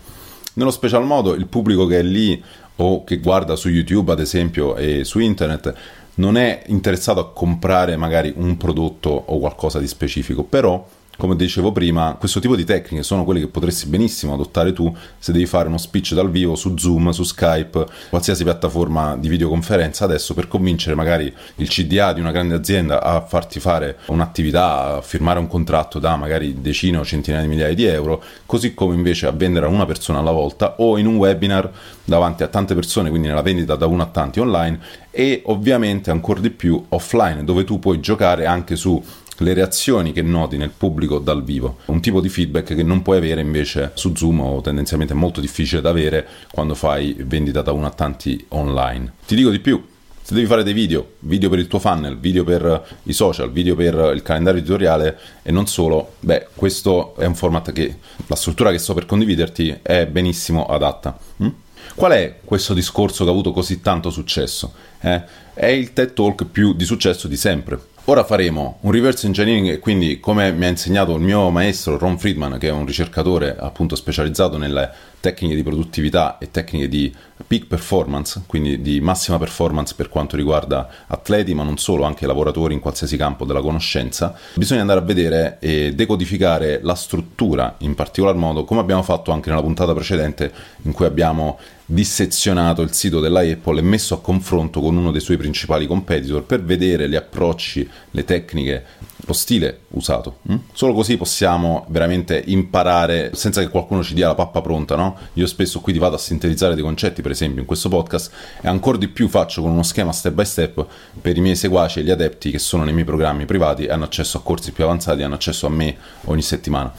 Nello 0.54 0.72
special 0.72 1.06
modo 1.06 1.34
il 1.34 1.48
pubblico 1.48 1.86
che 1.86 2.00
è 2.00 2.04
lì 2.04 2.42
o 2.78 3.04
che 3.04 3.18
guarda 3.18 3.56
su 3.56 3.70
YouTube 3.70 4.12
ad 4.12 4.20
esempio 4.20 4.76
e 4.76 5.04
su 5.04 5.20
internet 5.20 5.74
non 6.16 6.38
è 6.38 6.64
interessato 6.68 7.20
a 7.20 7.32
comprare 7.32 7.96
magari 7.98 8.34
un 8.36 8.58
prodotto 8.58 9.10
o 9.10 9.40
qualcosa 9.40 9.80
di 9.80 9.88
specifico, 9.88 10.44
però 10.44 10.86
come 11.18 11.36
dicevo 11.36 11.72
prima, 11.72 12.16
questo 12.18 12.40
tipo 12.40 12.56
di 12.56 12.64
tecniche 12.64 13.04
sono 13.04 13.24
quelle 13.24 13.40
che 13.40 13.48
potresti 13.48 13.88
benissimo 13.88 14.34
adottare 14.34 14.74
tu 14.74 14.96
se 15.20 15.32
devi 15.32 15.46
fare 15.46 15.68
uno 15.68 15.78
speech 15.78 16.14
dal 16.14 16.32
vivo 16.32 16.56
su 16.56 16.76
Zoom, 16.78 17.12
su 17.12 17.24
Skype, 17.24 17.86
qualsiasi 18.10 18.44
piattaforma 18.44 19.16
di 19.18 19.28
videoconferenza 19.28 20.06
adesso 20.06 20.34
per 20.34 20.48
convincere 20.48 20.96
magari 20.96 21.32
il 21.56 21.68
CDA 21.68 22.14
di 22.14 22.22
una 22.22 22.32
grande 22.32 22.56
azienda 22.56 23.04
a 23.04 23.22
farti 23.22 23.60
fare 23.60 24.00
un'attività, 24.08 24.96
a 24.96 25.02
firmare 25.02 25.38
un 25.38 25.48
contratto 25.48 26.00
da 26.00 26.16
magari 26.16 26.60
decine 26.60 26.98
o 26.98 27.06
centinaia 27.06 27.44
di 27.44 27.50
migliaia 27.50 27.76
di 27.76 27.86
euro, 27.86 28.24
così 28.46 28.74
come 28.74 28.96
invece 28.96 29.28
a 29.28 29.32
vendere 29.32 29.68
a 29.68 29.70
una 29.70 29.86
persona 29.86 30.20
alla 30.20 30.32
volta 30.32 30.76
o 30.80 30.98
in 30.98 31.06
un 31.06 31.18
webinar 31.18 31.72
davanti 32.04 32.44
a 32.44 32.48
tante 32.48 32.74
persone, 32.74 33.10
quindi 33.10 33.28
nella 33.28 33.42
vendita 33.42 33.76
da 33.76 33.86
uno 33.86 34.02
a 34.02 34.08
tanti 34.08 34.40
online 34.40 34.80
e 35.12 35.44
ovviamente 35.46 36.10
ancora 36.10 36.40
di 36.40 36.50
più 36.50 36.84
offline, 36.90 37.44
dove 37.44 37.64
tu 37.64 37.80
puoi 37.80 38.00
giocare 38.00 38.46
anche 38.46 38.76
su 38.76 39.02
le 39.42 39.54
reazioni 39.54 40.12
che 40.12 40.22
noti 40.22 40.58
nel 40.58 40.72
pubblico 40.76 41.20
dal 41.20 41.44
vivo, 41.44 41.78
un 41.86 42.02
tipo 42.02 42.22
di 42.22 42.30
feedback 42.30 42.76
che 42.76 42.84
non 42.84 43.02
puoi 43.02 43.18
avere 43.18 43.42
invece 43.42 43.92
su 43.96 44.16
Zoom 44.16 44.40
o 44.40 44.62
tendenzialmente 44.62 45.14
è 45.14 45.18
molto 45.18 45.42
difficile 45.42 45.82
da 45.82 45.90
avere 45.90 46.28
quando 46.52 46.76
fai 46.76 47.16
vendita 47.20 47.62
da 47.62 47.72
uno 47.72 47.88
a 47.88 47.92
tanti 47.92 48.46
online. 48.50 49.14
Ti 49.26 49.36
dico 49.36 49.50
di 49.50 49.60
più, 49.60 49.84
se 50.22 50.34
devi 50.34 50.46
fare 50.46 50.64
dei 50.64 50.74
video, 50.74 51.14
video 51.20 51.50
per 51.50 51.60
il 51.60 51.68
tuo 51.68 51.80
funnel, 51.80 52.20
video 52.20 52.44
per 52.44 53.00
i 53.04 53.14
social, 53.14 53.52
video 53.52 53.76
per 53.76 54.14
il 54.14 54.22
calendario 54.22 54.60
editoriale 54.60 55.18
e 55.42 55.52
non 55.52 55.68
solo, 55.68 56.14
beh, 56.20 56.48
questo 56.56 57.16
è 57.18 57.26
un 57.26 57.36
format 57.36 57.72
che 57.72 57.98
la 58.28 58.36
struttura 58.36 58.72
che 58.72 58.78
sto 58.78 58.94
per 58.94 59.06
condividerti 59.06 59.80
è 59.82 60.06
benissimo 60.06 60.66
adatta. 60.68 61.18
Hm? 61.38 61.50
Qual 61.96 62.12
è 62.12 62.40
questo 62.46 62.74
discorso 62.74 63.24
che 63.24 63.30
ha 63.30 63.34
avuto 63.34 63.52
così 63.52 63.82
tanto 63.82 64.10
successo? 64.10 64.74
Eh? 65.02 65.22
È 65.54 65.66
il 65.66 65.92
TED 65.94 66.14
Talk 66.14 66.46
più 66.46 66.74
di 66.74 66.86
successo 66.86 67.28
di 67.28 67.36
sempre 67.36 67.80
Ora 68.06 68.24
faremo 68.24 68.80
un 68.82 68.92
reverse 68.92 69.28
engineering 69.28 69.70
e 69.70 69.80
quindi 69.80 70.20
come 70.20 70.52
mi 70.52 70.66
ha 70.66 70.70
insegnato 70.70 71.16
il 71.16 71.22
mio 71.22 71.52
maestro 71.52 72.00
Ron 72.00 72.18
Friedman 72.18 72.58
che 72.58 72.68
è 72.68 72.72
un 72.72 72.86
ricercatore 72.86 73.56
appunto 73.58 73.96
specializzato 73.96 74.58
nelle 74.58 74.92
tecniche 75.22 75.56
di 75.56 75.64
produttività 75.64 76.38
e 76.40 76.52
tecniche 76.52 76.90
di 76.90 77.14
peak 77.48 77.68
performance, 77.68 78.42
quindi 78.48 78.82
di 78.82 79.00
massima 79.00 79.38
performance 79.38 79.94
per 79.96 80.10
quanto 80.10 80.36
riguarda 80.36 80.90
atleti 81.08 81.54
ma 81.54 81.64
non 81.64 81.78
solo, 81.78 82.04
anche 82.04 82.28
lavoratori 82.28 82.74
in 82.74 82.80
qualsiasi 82.80 83.16
campo 83.16 83.46
della 83.46 83.62
conoscenza, 83.62 84.36
bisogna 84.56 84.82
andare 84.82 85.00
a 85.00 85.04
vedere 85.04 85.58
e 85.60 85.94
decodificare 85.94 86.80
la 86.82 86.96
struttura 86.96 87.76
in 87.80 87.96
particolar 87.96 88.36
modo 88.36 88.66
come 88.66 88.82
abbiamo 88.82 89.04
fatto 89.04 89.32
anche 89.32 89.50
nella 89.50 89.62
puntata 89.62 89.94
precedente 89.94 90.52
in 90.84 90.92
cui 90.92 91.06
abbiamo 91.06 91.60
dissezionato 91.86 92.82
il 92.82 92.94
sito 92.94 93.20
della 93.20 93.42
Apple 93.42 93.80
e 93.80 93.84
messo 93.84 94.16
a 94.16 94.22
confronto 94.22 94.80
con 94.80 94.96
uno 94.96 95.12
dei 95.12 95.20
suoi 95.20 95.38
principali 95.38 95.88
competitor 95.88 96.44
per 96.44 96.64
vedere 96.64 97.10
gli 97.10 97.16
approcci, 97.16 97.88
le 98.12 98.24
tecniche, 98.24 98.86
lo 99.26 99.34
stile 99.34 99.82
usato. 99.90 100.38
Mm? 100.52 100.56
Solo 100.74 100.94
così 100.94 101.18
possiamo 101.18 101.86
veramente 101.90 102.42
imparare 102.48 103.32
senza 103.34 103.62
che 103.62 103.70
qualcuno 103.70 104.04
ci 104.04 104.14
dia 104.14 104.28
la 104.28 104.36
pappa 104.36 104.62
pronta, 104.62 104.96
no? 104.96 105.18
Io 105.34 105.48
spesso 105.48 105.80
qui 105.80 105.94
ti 105.94 106.00
vado 106.00 106.16
a 106.16 106.20
sintetizzare 106.20 106.74
dei 106.74 106.84
concetti, 106.84 107.22
per 107.22 107.32
esempio, 107.32 107.62
in 107.62 107.68
questo 107.68 107.90
podcast 107.90 108.32
e 108.62 108.68
ancora 108.68 108.98
di 108.98 109.08
più 109.08 109.28
faccio 109.28 109.62
con 109.62 109.72
uno 109.72 109.84
schema 109.84 110.12
step 110.12 110.34
by 110.34 110.46
step 110.46 110.86
per 111.22 111.38
i 111.38 111.42
miei 111.42 111.56
seguaci 111.56 112.00
e 112.00 112.04
gli 112.04 112.12
adepti 112.12 112.52
che 112.52 112.60
sono 112.60 112.84
nei 112.84 112.94
miei 112.94 113.06
programmi 113.06 113.46
privati 113.46 113.88
hanno 113.88 114.06
accesso 114.06 114.38
a 114.38 114.42
corsi 114.42 114.72
più 114.72 114.84
avanzati, 114.84 115.24
hanno 115.24 115.36
accesso 115.36 115.68
a 115.68 115.70
me 115.70 115.96
ogni 116.26 116.42
settimana. 116.42 116.92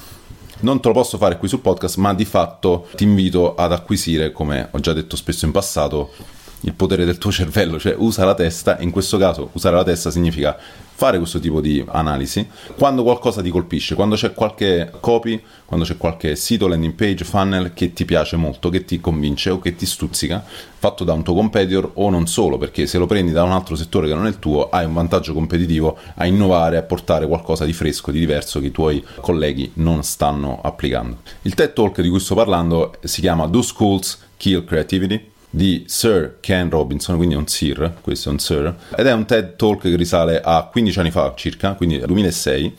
Non 0.60 0.80
te 0.80 0.88
lo 0.88 0.94
posso 0.94 1.18
fare 1.18 1.38
qui 1.38 1.48
sul 1.48 1.58
podcast, 1.58 1.96
ma 1.96 2.14
di 2.14 2.24
fatto 2.24 2.86
ti 2.94 3.02
invito 3.02 3.56
ad 3.56 3.72
acquisire, 3.72 4.30
come 4.30 4.68
ho 4.70 4.78
già 4.78 4.92
detto 4.92 5.16
spesso 5.16 5.44
in 5.44 5.50
passato, 5.50 6.12
il 6.60 6.74
potere 6.74 7.04
del 7.04 7.18
tuo 7.18 7.32
cervello, 7.32 7.78
cioè 7.78 7.94
usa 7.96 8.24
la 8.24 8.34
testa, 8.34 8.78
in 8.80 8.90
questo 8.90 9.18
caso 9.18 9.50
usare 9.54 9.76
la 9.76 9.84
testa 9.84 10.10
significa 10.10 10.56
fare 10.94 11.18
questo 11.18 11.40
tipo 11.40 11.60
di 11.60 11.84
analisi 11.88 12.46
quando 12.76 13.02
qualcosa 13.02 13.42
ti 13.42 13.50
colpisce, 13.50 13.94
quando 13.94 14.14
c'è 14.14 14.32
qualche 14.32 14.90
copy, 15.00 15.42
quando 15.64 15.84
c'è 15.84 15.96
qualche 15.96 16.36
sito, 16.36 16.68
landing 16.68 16.94
page, 16.94 17.24
funnel 17.24 17.72
che 17.74 17.92
ti 17.92 18.04
piace 18.04 18.36
molto, 18.36 18.68
che 18.68 18.84
ti 18.84 19.00
convince 19.00 19.50
o 19.50 19.58
che 19.58 19.74
ti 19.74 19.86
stuzzica, 19.86 20.44
fatto 20.78 21.04
da 21.04 21.12
un 21.12 21.22
tuo 21.22 21.34
competitor 21.34 21.92
o 21.94 22.10
non 22.10 22.26
solo, 22.26 22.58
perché 22.58 22.86
se 22.86 22.98
lo 22.98 23.06
prendi 23.06 23.32
da 23.32 23.42
un 23.42 23.52
altro 23.52 23.74
settore 23.74 24.06
che 24.06 24.14
non 24.14 24.26
è 24.26 24.28
il 24.28 24.38
tuo, 24.38 24.68
hai 24.68 24.84
un 24.84 24.92
vantaggio 24.92 25.32
competitivo 25.32 25.98
a 26.14 26.26
innovare, 26.26 26.76
a 26.76 26.82
portare 26.82 27.26
qualcosa 27.26 27.64
di 27.64 27.72
fresco, 27.72 28.10
di 28.10 28.18
diverso 28.18 28.60
che 28.60 28.66
i 28.66 28.72
tuoi 28.72 29.04
colleghi 29.20 29.72
non 29.74 30.02
stanno 30.02 30.60
applicando. 30.62 31.18
Il 31.42 31.54
TED 31.54 31.72
Talk 31.72 32.00
di 32.00 32.08
cui 32.08 32.20
sto 32.20 32.34
parlando 32.34 32.94
si 33.02 33.20
chiama 33.20 33.46
Do 33.46 33.62
Schools 33.62 34.18
Kill 34.36 34.64
Creativity? 34.64 35.31
Di 35.54 35.84
Sir 35.86 36.38
Ken 36.40 36.70
Robinson, 36.70 37.16
quindi 37.16 37.34
è 37.34 37.38
un 37.38 37.46
Sir, 37.46 37.98
questo 38.00 38.30
è 38.30 38.32
un 38.32 38.38
Sir, 38.38 38.74
ed 38.96 39.06
è 39.06 39.12
un 39.12 39.26
TED 39.26 39.56
Talk 39.56 39.82
che 39.82 39.96
risale 39.96 40.40
a 40.42 40.66
15 40.70 40.98
anni 40.98 41.10
fa 41.10 41.34
circa, 41.36 41.74
quindi 41.74 41.98
2006, 41.98 42.74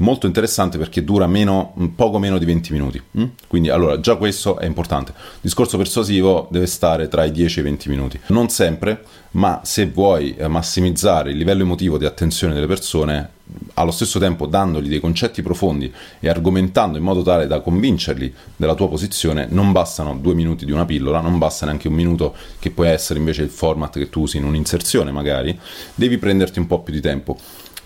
molto 0.00 0.26
interessante 0.26 0.78
perché 0.78 1.02
dura 1.02 1.26
meno, 1.26 1.74
poco 1.94 2.18
meno 2.18 2.38
di 2.38 2.44
20 2.44 2.72
minuti. 2.72 3.02
Mm? 3.18 3.24
Quindi 3.46 3.70
allora 3.70 4.00
già 4.00 4.16
questo 4.16 4.58
è 4.58 4.66
importante. 4.66 5.12
Il 5.16 5.40
discorso 5.40 5.76
persuasivo 5.76 6.48
deve 6.50 6.66
stare 6.66 7.08
tra 7.08 7.24
i 7.24 7.30
10 7.30 7.58
e 7.58 7.60
i 7.60 7.64
20 7.64 7.88
minuti. 7.88 8.20
Non 8.26 8.48
sempre, 8.48 9.04
ma 9.32 9.60
se 9.64 9.86
vuoi 9.86 10.34
eh, 10.36 10.48
massimizzare 10.48 11.30
il 11.30 11.36
livello 11.36 11.62
emotivo 11.62 11.98
di 11.98 12.04
attenzione 12.04 12.54
delle 12.54 12.66
persone, 12.66 13.38
allo 13.74 13.90
stesso 13.90 14.18
tempo 14.18 14.46
dandogli 14.46 14.88
dei 14.88 15.00
concetti 15.00 15.42
profondi 15.42 15.92
e 16.20 16.28
argomentando 16.28 16.98
in 16.98 17.04
modo 17.04 17.22
tale 17.22 17.46
da 17.46 17.60
convincerli 17.60 18.32
della 18.56 18.74
tua 18.74 18.88
posizione, 18.88 19.46
non 19.50 19.72
bastano 19.72 20.16
due 20.16 20.34
minuti 20.34 20.64
di 20.64 20.72
una 20.72 20.84
pillola, 20.84 21.20
non 21.20 21.38
basta 21.38 21.66
neanche 21.66 21.88
un 21.88 21.94
minuto 21.94 22.34
che 22.58 22.70
può 22.70 22.84
essere 22.84 23.18
invece 23.18 23.42
il 23.42 23.50
format 23.50 23.98
che 23.98 24.08
tu 24.08 24.22
usi 24.22 24.36
in 24.36 24.44
un'inserzione 24.44 25.10
magari, 25.10 25.58
devi 25.94 26.18
prenderti 26.18 26.58
un 26.58 26.66
po' 26.66 26.80
più 26.80 26.92
di 26.92 27.00
tempo. 27.00 27.38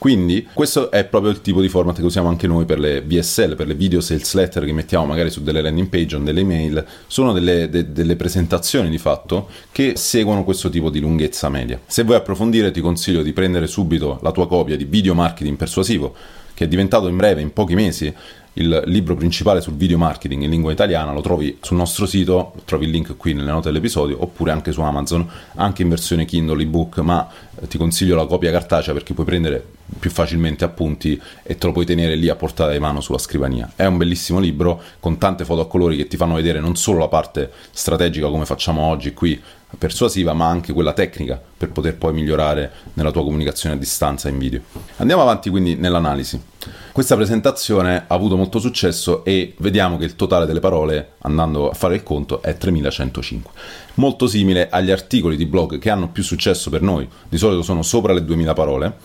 Quindi 0.05 0.47
questo 0.53 0.91
è 0.91 1.07
proprio 1.07 1.31
il 1.31 1.41
tipo 1.41 1.63
di 1.63 1.71
format 1.71 1.97
che 1.97 2.05
usiamo 2.05 2.29
anche 2.29 2.47
noi 2.47 2.67
per 2.67 2.79
le 2.79 3.01
VSL, 3.01 3.57
per 3.57 3.67
le 3.67 3.73
video 3.73 4.03
sales 4.03 4.35
letter 4.35 4.67
che 4.67 4.73
mettiamo 4.75 5.07
magari 5.07 5.31
su 5.31 5.43
delle 5.43 5.63
landing 5.63 5.89
page 5.89 6.17
o 6.17 6.19
delle 6.19 6.41
email, 6.41 6.85
sono 7.07 7.33
delle, 7.33 7.71
de, 7.71 7.91
delle 7.91 8.15
presentazioni 8.15 8.91
di 8.91 8.99
fatto 8.99 9.49
che 9.73 9.95
seguono 9.97 10.45
questo 10.45 10.69
tipo 10.69 10.91
di 10.91 11.01
lunghezza 11.01 11.49
media. 11.49 11.81
Se 11.87 12.03
vuoi 12.03 12.19
approfondire 12.19 12.71
ti 12.71 12.83
consiglio 12.83 13.23
di 13.23 13.33
prendere 13.33 13.67
subito 13.67 14.19
la 14.21 14.31
tua 14.31 14.47
copia 14.47 14.77
di 14.77 14.85
video 14.85 15.15
marketing 15.15 15.57
persuasivo 15.57 16.15
che 16.53 16.65
è 16.65 16.69
diventato 16.69 17.09
in 17.09 17.17
breve, 17.17 17.41
in 17.41 17.53
pochi 17.53 17.75
mesi, 17.75 18.13
il 18.55 18.83
libro 18.87 19.15
principale 19.15 19.61
sul 19.61 19.75
video 19.75 19.99
marketing 19.99 20.43
in 20.43 20.51
lingua 20.51 20.73
italiana, 20.73 21.13
lo 21.13 21.21
trovi 21.21 21.59
sul 21.61 21.77
nostro 21.77 22.07
sito, 22.07 22.55
trovi 22.65 22.85
il 22.85 22.91
link 22.91 23.17
qui 23.17 23.33
nelle 23.33 23.51
note 23.51 23.69
dell'episodio, 23.69 24.17
oppure 24.21 24.53
anche 24.53 24.71
su 24.71 24.81
Amazon, 24.81 25.29
anche 25.57 25.83
in 25.83 25.89
versione 25.89 26.25
Kindle 26.25 26.63
ebook, 26.63 26.99
ma 26.99 27.29
eh, 27.61 27.67
ti 27.67 27.79
consiglio 27.79 28.15
la 28.15 28.27
copia 28.27 28.51
cartacea 28.51 28.93
perché 28.93 29.13
puoi 29.13 29.27
prendere 29.27 29.65
più 29.99 30.11
facilmente 30.11 30.65
appunti 30.65 31.21
e 31.43 31.57
te 31.57 31.67
lo 31.67 31.73
puoi 31.73 31.85
tenere 31.85 32.15
lì 32.15 32.29
a 32.29 32.37
portata 32.37 32.71
di 32.71 32.79
mano 32.79 33.01
sulla 33.01 33.19
scrivania. 33.19 33.73
È 33.75 33.85
un 33.85 33.97
bellissimo 33.97 34.39
libro 34.39 34.81
con 35.01 35.19
tante 35.19 35.45
foto 35.45 35.63
a 35.63 35.67
colori 35.67 35.97
che 35.97 36.07
ti 36.07 36.17
fanno 36.17 36.35
vedere 36.35 36.61
non 36.61 36.77
solo 36.77 36.99
la 36.99 37.09
parte 37.09 37.51
strategica 37.71 38.29
come 38.29 38.45
facciamo 38.45 38.83
oggi 38.83 39.13
qui 39.13 39.41
persuasiva, 39.77 40.33
ma 40.33 40.47
anche 40.47 40.73
quella 40.73 40.93
tecnica 40.93 41.41
per 41.57 41.71
poter 41.71 41.97
poi 41.97 42.13
migliorare 42.13 42.71
nella 42.95 43.11
tua 43.11 43.25
comunicazione 43.25 43.75
a 43.75 43.79
distanza 43.79 44.29
in 44.29 44.39
video. 44.39 44.61
Andiamo 44.97 45.23
avanti 45.23 45.51
quindi 45.51 45.75
nell'analisi. 45.75 46.41
Questa 46.93 47.17
presentazione 47.17 48.05
ha 48.07 48.15
avuto 48.15 48.37
molto 48.37 48.59
successo 48.59 49.25
e 49.25 49.55
vediamo 49.59 49.97
che 49.97 50.05
il 50.05 50.17
totale 50.17 50.47
delle 50.47 50.61
parole, 50.61 51.15
andando 51.23 51.71
a 51.71 51.75
fare 51.75 51.97
il 51.97 52.03
conto, 52.03 52.41
è 52.43 52.57
3105. 52.57 53.51
Molto 53.95 54.27
simile 54.27 54.69
agli 54.69 54.91
articoli 54.91 55.37
di 55.37 55.47
blog 55.47 55.79
che 55.79 55.91
hanno 55.91 56.09
più 56.09 56.23
successo 56.23 56.71
per 56.71 56.83
noi, 56.83 57.09
di 57.29 57.37
solito 57.37 57.63
sono 57.63 57.83
sopra 57.83 58.13
le 58.13 58.25
2000 58.25 58.53
parole 58.53 58.97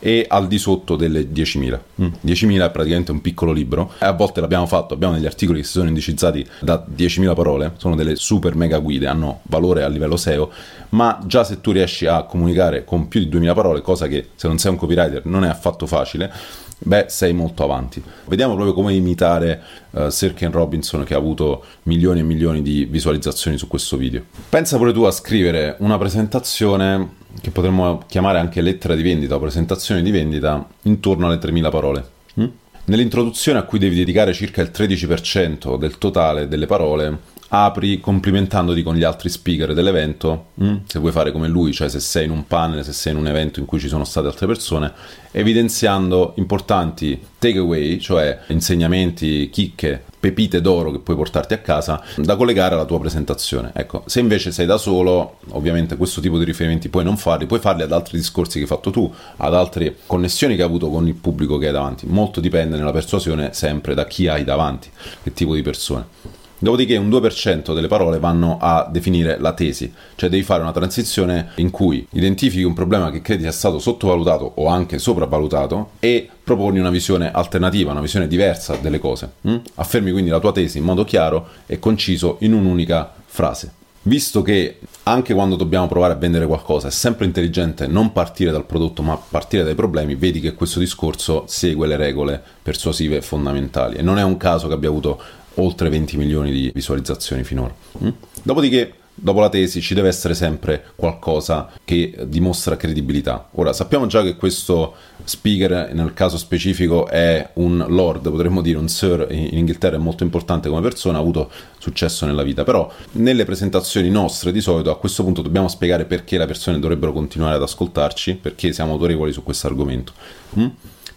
e 0.00 0.26
al 0.28 0.46
di 0.46 0.58
sotto 0.58 0.96
delle 0.96 1.30
10.000. 1.30 1.80
Mm. 2.02 2.06
10.000 2.24 2.64
è 2.64 2.70
praticamente 2.70 3.12
un 3.12 3.20
piccolo 3.20 3.52
libro 3.52 3.92
e 3.98 4.04
a 4.04 4.12
volte 4.12 4.40
l'abbiamo 4.40 4.66
fatto, 4.66 4.94
abbiamo 4.94 5.14
degli 5.14 5.26
articoli 5.26 5.60
che 5.60 5.66
si 5.66 5.72
sono 5.72 5.88
indicizzati 5.88 6.46
da 6.60 6.84
10.000 6.88 7.34
parole, 7.34 7.72
sono 7.76 7.96
delle 7.96 8.16
super 8.16 8.54
mega 8.54 8.78
guide, 8.78 9.06
hanno 9.06 9.40
valore 9.44 9.82
a 9.82 9.88
livello 9.88 10.16
SEO, 10.16 10.50
ma 10.90 11.18
già 11.26 11.44
se 11.44 11.60
tu 11.60 11.72
riesci 11.72 12.06
a 12.06 12.22
comunicare 12.24 12.84
con 12.84 13.08
più 13.08 13.24
di 13.24 13.28
2.000 13.28 13.54
parole, 13.54 13.80
cosa 13.80 14.06
che 14.06 14.28
se 14.34 14.48
non 14.48 14.58
sei 14.58 14.72
un 14.72 14.78
copywriter 14.78 15.26
non 15.26 15.44
è 15.44 15.48
affatto 15.48 15.86
facile, 15.86 16.32
beh, 16.78 17.06
sei 17.08 17.32
molto 17.32 17.64
avanti. 17.64 18.02
Vediamo 18.26 18.54
proprio 18.54 18.74
come 18.74 18.94
imitare 18.94 19.62
uh, 19.90 20.08
Sir 20.08 20.34
Ken 20.34 20.52
Robinson 20.52 21.04
che 21.04 21.14
ha 21.14 21.18
avuto 21.18 21.64
milioni 21.84 22.20
e 22.20 22.22
milioni 22.22 22.62
di 22.62 22.84
visualizzazioni 22.84 23.58
su 23.58 23.66
questo 23.66 23.96
video. 23.96 24.22
Pensa 24.48 24.76
pure 24.76 24.92
tu 24.92 25.02
a 25.02 25.10
scrivere 25.10 25.76
una 25.80 25.98
presentazione 25.98 27.16
che 27.40 27.50
potremmo 27.50 28.02
chiamare 28.06 28.38
anche 28.38 28.60
lettera 28.60 28.94
di 28.94 29.02
vendita 29.02 29.34
o 29.34 29.38
presentazione 29.38 30.02
di 30.02 30.10
vendita 30.10 30.66
intorno 30.82 31.26
alle 31.26 31.36
3.000 31.36 31.70
parole. 31.70 32.04
Mm? 32.40 32.46
Nell'introduzione 32.86 33.58
a 33.58 33.64
cui 33.64 33.78
devi 33.78 33.96
dedicare 33.96 34.32
circa 34.32 34.62
il 34.62 34.70
13% 34.74 35.76
del 35.76 35.98
totale 35.98 36.48
delle 36.48 36.66
parole, 36.66 37.18
apri 37.48 38.00
complimentandoti 38.00 38.82
con 38.82 38.94
gli 38.94 39.04
altri 39.04 39.28
speaker 39.30 39.72
dell'evento, 39.72 40.48
mm? 40.62 40.76
se 40.86 40.98
vuoi 40.98 41.12
fare 41.12 41.32
come 41.32 41.48
lui, 41.48 41.72
cioè 41.72 41.88
se 41.88 42.00
sei 42.00 42.26
in 42.26 42.30
un 42.30 42.46
panel, 42.46 42.84
se 42.84 42.92
sei 42.92 43.12
in 43.12 43.18
un 43.18 43.26
evento 43.26 43.58
in 43.60 43.66
cui 43.66 43.78
ci 43.78 43.88
sono 43.88 44.04
state 44.04 44.26
altre 44.26 44.46
persone, 44.46 44.92
evidenziando 45.30 46.34
importanti 46.36 47.18
takeaway, 47.38 47.98
cioè 48.00 48.40
insegnamenti, 48.48 49.48
chicche, 49.50 50.02
pepite 50.18 50.60
d'oro 50.60 50.90
che 50.90 50.98
puoi 50.98 51.16
portarti 51.16 51.54
a 51.54 51.58
casa 51.58 52.02
da 52.16 52.36
collegare 52.36 52.74
alla 52.74 52.84
tua 52.84 52.98
presentazione. 52.98 53.70
Ecco, 53.72 54.02
se 54.06 54.20
invece 54.20 54.50
sei 54.50 54.66
da 54.66 54.76
solo, 54.76 55.38
ovviamente 55.50 55.96
questo 55.96 56.20
tipo 56.20 56.38
di 56.38 56.44
riferimenti 56.44 56.88
puoi 56.88 57.04
non 57.04 57.16
farli, 57.16 57.46
puoi 57.46 57.60
farli 57.60 57.82
ad 57.82 57.92
altri 57.92 58.18
discorsi 58.18 58.58
che 58.58 58.64
hai 58.64 58.66
fatto 58.66 58.90
tu, 58.90 59.10
ad 59.36 59.54
altre 59.54 59.96
connessioni 60.06 60.54
che 60.54 60.62
hai 60.62 60.68
avuto 60.68 60.90
con 60.90 61.06
il 61.06 61.14
pubblico 61.14 61.56
che 61.56 61.68
hai 61.68 61.72
davanti. 61.72 62.06
Molto 62.06 62.40
dipende 62.40 62.76
nella 62.76 62.92
persuasione 62.92 63.54
sempre 63.54 63.94
da 63.94 64.06
chi 64.06 64.26
hai 64.26 64.44
davanti, 64.44 64.90
che 65.22 65.32
tipo 65.32 65.54
di 65.54 65.62
persone. 65.62 66.36
Dopodiché 66.60 66.96
un 66.96 67.08
2% 67.08 67.72
delle 67.72 67.86
parole 67.86 68.18
vanno 68.18 68.58
a 68.60 68.88
definire 68.90 69.38
la 69.38 69.52
tesi, 69.52 69.92
cioè 70.16 70.28
devi 70.28 70.42
fare 70.42 70.62
una 70.62 70.72
transizione 70.72 71.50
in 71.56 71.70
cui 71.70 72.04
identifichi 72.10 72.64
un 72.64 72.74
problema 72.74 73.12
che 73.12 73.22
credi 73.22 73.42
sia 73.42 73.52
stato 73.52 73.78
sottovalutato 73.78 74.52
o 74.56 74.66
anche 74.66 74.98
sopravvalutato 74.98 75.90
e 76.00 76.28
proponi 76.42 76.80
una 76.80 76.90
visione 76.90 77.30
alternativa, 77.30 77.92
una 77.92 78.00
visione 78.00 78.26
diversa 78.26 78.74
delle 78.74 78.98
cose. 78.98 79.34
Mm? 79.46 79.56
Affermi 79.76 80.10
quindi 80.10 80.30
la 80.30 80.40
tua 80.40 80.52
tesi 80.52 80.78
in 80.78 80.84
modo 80.84 81.04
chiaro 81.04 81.46
e 81.66 81.78
conciso 81.78 82.38
in 82.40 82.54
un'unica 82.54 83.12
frase. 83.24 83.72
Visto 84.02 84.42
che 84.42 84.78
anche 85.02 85.34
quando 85.34 85.56
dobbiamo 85.56 85.86
provare 85.86 86.14
a 86.14 86.16
vendere 86.16 86.46
qualcosa 86.46 86.88
è 86.88 86.90
sempre 86.90 87.26
intelligente 87.26 87.86
non 87.86 88.12
partire 88.12 88.50
dal 88.50 88.64
prodotto 88.64 89.02
ma 89.02 89.16
partire 89.16 89.64
dai 89.64 89.74
problemi, 89.74 90.14
vedi 90.14 90.40
che 90.40 90.54
questo 90.54 90.78
discorso 90.78 91.44
segue 91.46 91.86
le 91.86 91.96
regole 91.96 92.42
persuasive 92.62 93.20
fondamentali 93.20 93.96
e 93.96 94.02
non 94.02 94.18
è 94.18 94.22
un 94.22 94.36
caso 94.36 94.66
che 94.66 94.74
abbia 94.74 94.88
avuto 94.88 95.20
oltre 95.58 95.88
20 95.88 96.16
milioni 96.16 96.50
di 96.50 96.70
visualizzazioni 96.74 97.44
finora. 97.44 97.74
Mm? 98.02 98.08
Dopodiché 98.42 98.94
dopo 99.20 99.40
la 99.40 99.48
tesi 99.48 99.80
ci 99.80 99.94
deve 99.94 100.08
essere 100.08 100.34
sempre 100.34 100.92
qualcosa 100.94 101.70
che 101.84 102.14
dimostra 102.26 102.76
credibilità. 102.76 103.48
Ora 103.52 103.72
sappiamo 103.72 104.06
già 104.06 104.22
che 104.22 104.36
questo 104.36 104.94
speaker 105.24 105.92
nel 105.92 106.14
caso 106.14 106.38
specifico 106.38 107.08
è 107.08 107.50
un 107.54 107.84
lord, 107.88 108.30
potremmo 108.30 108.62
dire 108.62 108.78
un 108.78 108.88
sir 108.88 109.26
in 109.30 109.58
Inghilterra 109.58 109.96
è 109.96 109.98
molto 109.98 110.22
importante 110.22 110.68
come 110.68 110.80
persona, 110.80 111.18
ha 111.18 111.20
avuto 111.20 111.50
successo 111.78 112.26
nella 112.26 112.42
vita, 112.42 112.64
però 112.64 112.90
nelle 113.12 113.44
presentazioni 113.44 114.08
nostre 114.08 114.52
di 114.52 114.60
solito 114.60 114.90
a 114.90 114.98
questo 114.98 115.24
punto 115.24 115.42
dobbiamo 115.42 115.68
spiegare 115.68 116.04
perché 116.04 116.38
le 116.38 116.46
persone 116.46 116.78
dovrebbero 116.78 117.12
continuare 117.12 117.56
ad 117.56 117.62
ascoltarci, 117.62 118.36
perché 118.36 118.72
siamo 118.72 118.92
autorevoli 118.92 119.32
su 119.32 119.42
questo 119.42 119.66
argomento. 119.66 120.12
Mm? 120.58 120.66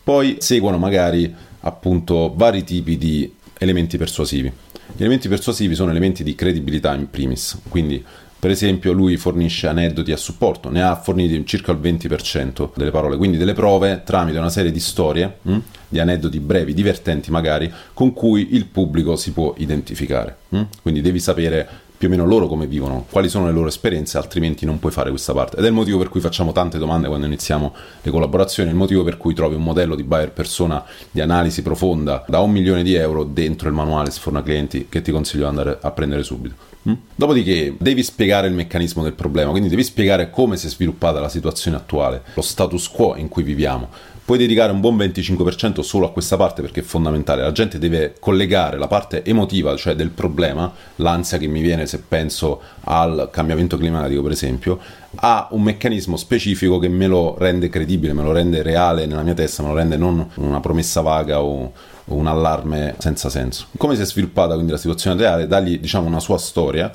Poi 0.03 0.37
seguono 0.39 0.77
magari 0.77 1.33
appunto 1.61 2.33
vari 2.35 2.63
tipi 2.63 2.97
di 2.97 3.31
elementi 3.61 3.97
persuasivi. 3.97 4.51
Gli 4.95 5.01
elementi 5.01 5.27
persuasivi 5.27 5.75
sono 5.75 5.91
elementi 5.91 6.23
di 6.23 6.33
credibilità 6.33 6.95
in 6.95 7.11
primis, 7.11 7.59
quindi 7.69 8.03
per 8.39 8.49
esempio 8.49 8.91
lui 8.91 9.17
fornisce 9.17 9.67
aneddoti 9.67 10.11
a 10.11 10.17
supporto, 10.17 10.71
ne 10.71 10.81
ha 10.81 10.95
forniti 10.95 11.45
circa 11.45 11.71
il 11.71 11.77
20% 11.77 12.71
delle 12.75 12.89
parole, 12.89 13.17
quindi 13.17 13.37
delle 13.37 13.53
prove 13.53 14.01
tramite 14.03 14.39
una 14.39 14.49
serie 14.49 14.71
di 14.71 14.79
storie, 14.79 15.37
mh? 15.43 15.51
Hm, 15.51 15.61
di 15.89 15.99
aneddoti 15.99 16.39
brevi, 16.39 16.73
divertenti 16.73 17.29
magari, 17.29 17.71
con 17.93 18.13
cui 18.13 18.55
il 18.55 18.65
pubblico 18.65 19.15
si 19.15 19.31
può 19.31 19.53
identificare. 19.57 20.37
Mh? 20.49 20.61
Quindi 20.81 21.01
devi 21.01 21.19
sapere 21.19 21.69
più 22.01 22.09
o 22.09 22.11
meno 22.11 22.25
loro 22.25 22.47
come 22.47 22.65
vivono, 22.65 23.05
quali 23.11 23.29
sono 23.29 23.45
le 23.45 23.51
loro 23.51 23.67
esperienze, 23.67 24.17
altrimenti 24.17 24.65
non 24.65 24.79
puoi 24.79 24.91
fare 24.91 25.11
questa 25.11 25.33
parte. 25.33 25.57
Ed 25.57 25.65
è 25.65 25.67
il 25.67 25.73
motivo 25.73 25.99
per 25.99 26.09
cui 26.09 26.19
facciamo 26.19 26.51
tante 26.51 26.79
domande 26.79 27.07
quando 27.07 27.27
iniziamo 27.27 27.75
le 28.01 28.09
collaborazioni, 28.09 28.71
il 28.71 28.75
motivo 28.75 29.03
per 29.03 29.17
cui 29.17 29.35
trovi 29.35 29.53
un 29.53 29.61
modello 29.61 29.93
di 29.93 30.01
buyer 30.01 30.31
persona 30.31 30.83
di 31.11 31.21
analisi 31.21 31.61
profonda 31.61 32.25
da 32.27 32.39
un 32.39 32.49
milione 32.49 32.81
di 32.81 32.95
euro 32.95 33.23
dentro 33.23 33.67
il 33.67 33.75
manuale 33.75 34.09
Sforna 34.09 34.41
Clienti 34.41 34.87
che 34.89 35.03
ti 35.03 35.11
consiglio 35.11 35.43
di 35.43 35.49
andare 35.49 35.77
a 35.79 35.91
prendere 35.91 36.23
subito. 36.23 36.55
Mm? 36.89 36.93
Dopodiché 37.13 37.75
devi 37.77 38.01
spiegare 38.01 38.47
il 38.47 38.53
meccanismo 38.53 39.03
del 39.03 39.13
problema, 39.13 39.51
quindi 39.51 39.69
devi 39.69 39.83
spiegare 39.83 40.31
come 40.31 40.57
si 40.57 40.65
è 40.65 40.69
sviluppata 40.71 41.19
la 41.19 41.29
situazione 41.29 41.77
attuale, 41.77 42.23
lo 42.33 42.41
status 42.41 42.87
quo 42.89 43.15
in 43.15 43.27
cui 43.29 43.43
viviamo 43.43 43.89
puoi 44.31 44.43
dedicare 44.43 44.71
un 44.71 44.79
buon 44.79 44.95
25% 44.95 45.81
solo 45.81 46.05
a 46.05 46.11
questa 46.13 46.37
parte 46.37 46.61
perché 46.61 46.79
è 46.79 46.83
fondamentale. 46.83 47.41
La 47.41 47.51
gente 47.51 47.77
deve 47.77 48.15
collegare 48.17 48.77
la 48.77 48.87
parte 48.87 49.25
emotiva, 49.25 49.75
cioè 49.75 49.93
del 49.93 50.11
problema, 50.11 50.71
l'ansia 50.95 51.37
che 51.37 51.47
mi 51.47 51.59
viene 51.59 51.85
se 51.85 51.99
penso 51.99 52.61
al 52.85 53.27
cambiamento 53.29 53.75
climatico, 53.75 54.21
per 54.21 54.31
esempio, 54.31 54.79
a 55.15 55.49
un 55.51 55.61
meccanismo 55.63 56.15
specifico 56.15 56.79
che 56.79 56.87
me 56.87 57.07
lo 57.07 57.35
rende 57.37 57.67
credibile, 57.67 58.13
me 58.13 58.23
lo 58.23 58.31
rende 58.31 58.61
reale 58.61 59.05
nella 59.05 59.23
mia 59.23 59.33
testa, 59.33 59.63
me 59.63 59.67
lo 59.67 59.75
rende 59.75 59.97
non 59.97 60.25
una 60.35 60.61
promessa 60.61 61.01
vaga 61.01 61.41
o 61.41 61.73
un 62.05 62.27
allarme 62.27 62.95
senza 62.99 63.27
senso. 63.29 63.65
Come 63.75 63.95
si 63.95 64.01
è 64.01 64.05
sviluppata 64.05 64.53
quindi 64.53 64.71
la 64.71 64.77
situazione 64.77 65.19
reale? 65.19 65.45
Dagli 65.45 65.77
diciamo 65.77 66.07
una 66.07 66.21
sua 66.21 66.37
storia 66.37 66.89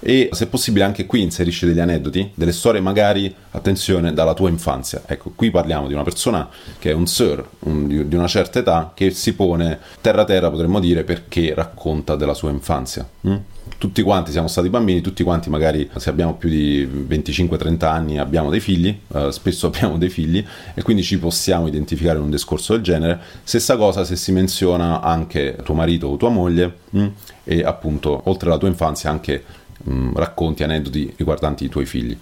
e 0.00 0.30
se 0.32 0.46
possibile 0.46 0.84
anche 0.84 1.06
qui 1.06 1.22
inserisci 1.22 1.66
degli 1.66 1.78
aneddoti, 1.78 2.30
delle 2.34 2.52
storie 2.52 2.80
magari, 2.80 3.32
attenzione, 3.50 4.12
dalla 4.12 4.34
tua 4.34 4.48
infanzia. 4.48 5.02
Ecco, 5.06 5.32
qui 5.34 5.50
parliamo 5.50 5.86
di 5.86 5.94
una 5.94 6.02
persona 6.02 6.48
che 6.78 6.90
è 6.90 6.94
un 6.94 7.06
sir 7.06 7.46
un, 7.60 7.86
di, 7.86 8.16
una 8.16 8.26
certa 8.26 8.58
età 8.58 8.92
che 8.94 9.10
si 9.10 9.34
pone 9.34 9.78
terra 10.00 10.24
terra, 10.24 10.50
potremmo 10.50 10.80
dire, 10.80 11.04
perché 11.04 11.54
racconta 11.54 12.16
della 12.16 12.34
sua 12.34 12.50
infanzia. 12.50 13.08
Mm? 13.26 13.36
tutti 13.80 14.02
quanti 14.02 14.30
siamo 14.30 14.46
stati 14.46 14.68
bambini, 14.68 15.00
tutti 15.00 15.22
quanti 15.22 15.48
magari 15.48 15.88
se 15.96 16.10
abbiamo 16.10 16.34
più 16.34 16.50
di 16.50 16.86
25-30 16.86 17.84
anni 17.86 18.18
abbiamo 18.18 18.50
dei 18.50 18.60
figli, 18.60 18.94
eh, 19.14 19.32
spesso 19.32 19.68
abbiamo 19.72 19.96
dei 19.96 20.10
figli 20.10 20.44
e 20.74 20.82
quindi 20.82 21.02
ci 21.02 21.18
possiamo 21.18 21.66
identificare 21.66 22.18
in 22.18 22.24
un 22.24 22.30
discorso 22.30 22.74
del 22.74 22.82
genere. 22.82 23.18
Stessa 23.42 23.78
cosa 23.78 24.04
se 24.04 24.16
si 24.16 24.32
menziona 24.32 25.00
anche 25.00 25.56
tuo 25.64 25.72
marito 25.72 26.08
o 26.08 26.16
tua 26.16 26.28
moglie 26.28 26.76
mm, 26.94 27.06
e 27.44 27.62
appunto 27.62 28.20
oltre 28.24 28.50
alla 28.50 28.58
tua 28.58 28.68
infanzia 28.68 29.08
anche 29.08 29.44
mm, 29.88 30.14
racconti, 30.14 30.62
aneddoti 30.62 31.14
riguardanti 31.16 31.64
i 31.64 31.68
tuoi 31.68 31.86
figli. 31.86 32.16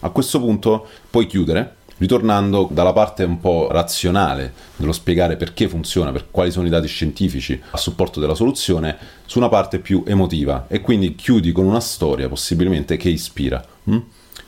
A 0.00 0.10
questo 0.10 0.40
punto 0.40 0.86
puoi 1.08 1.26
chiudere 1.26 1.76
ritornando 2.02 2.68
dalla 2.70 2.92
parte 2.92 3.22
un 3.22 3.38
po' 3.38 3.68
razionale 3.70 4.52
dello 4.74 4.92
spiegare 4.92 5.36
perché 5.36 5.68
funziona, 5.68 6.10
per 6.10 6.26
quali 6.30 6.50
sono 6.50 6.66
i 6.66 6.70
dati 6.70 6.88
scientifici 6.88 7.60
a 7.70 7.76
supporto 7.76 8.18
della 8.18 8.34
soluzione, 8.34 8.96
su 9.24 9.38
una 9.38 9.48
parte 9.48 9.78
più 9.78 10.02
emotiva 10.04 10.66
e 10.68 10.80
quindi 10.80 11.14
chiudi 11.14 11.52
con 11.52 11.64
una 11.64 11.78
storia 11.78 12.28
possibilmente 12.28 12.96
che 12.96 13.08
ispira. 13.08 13.64
Hm? 13.84 13.98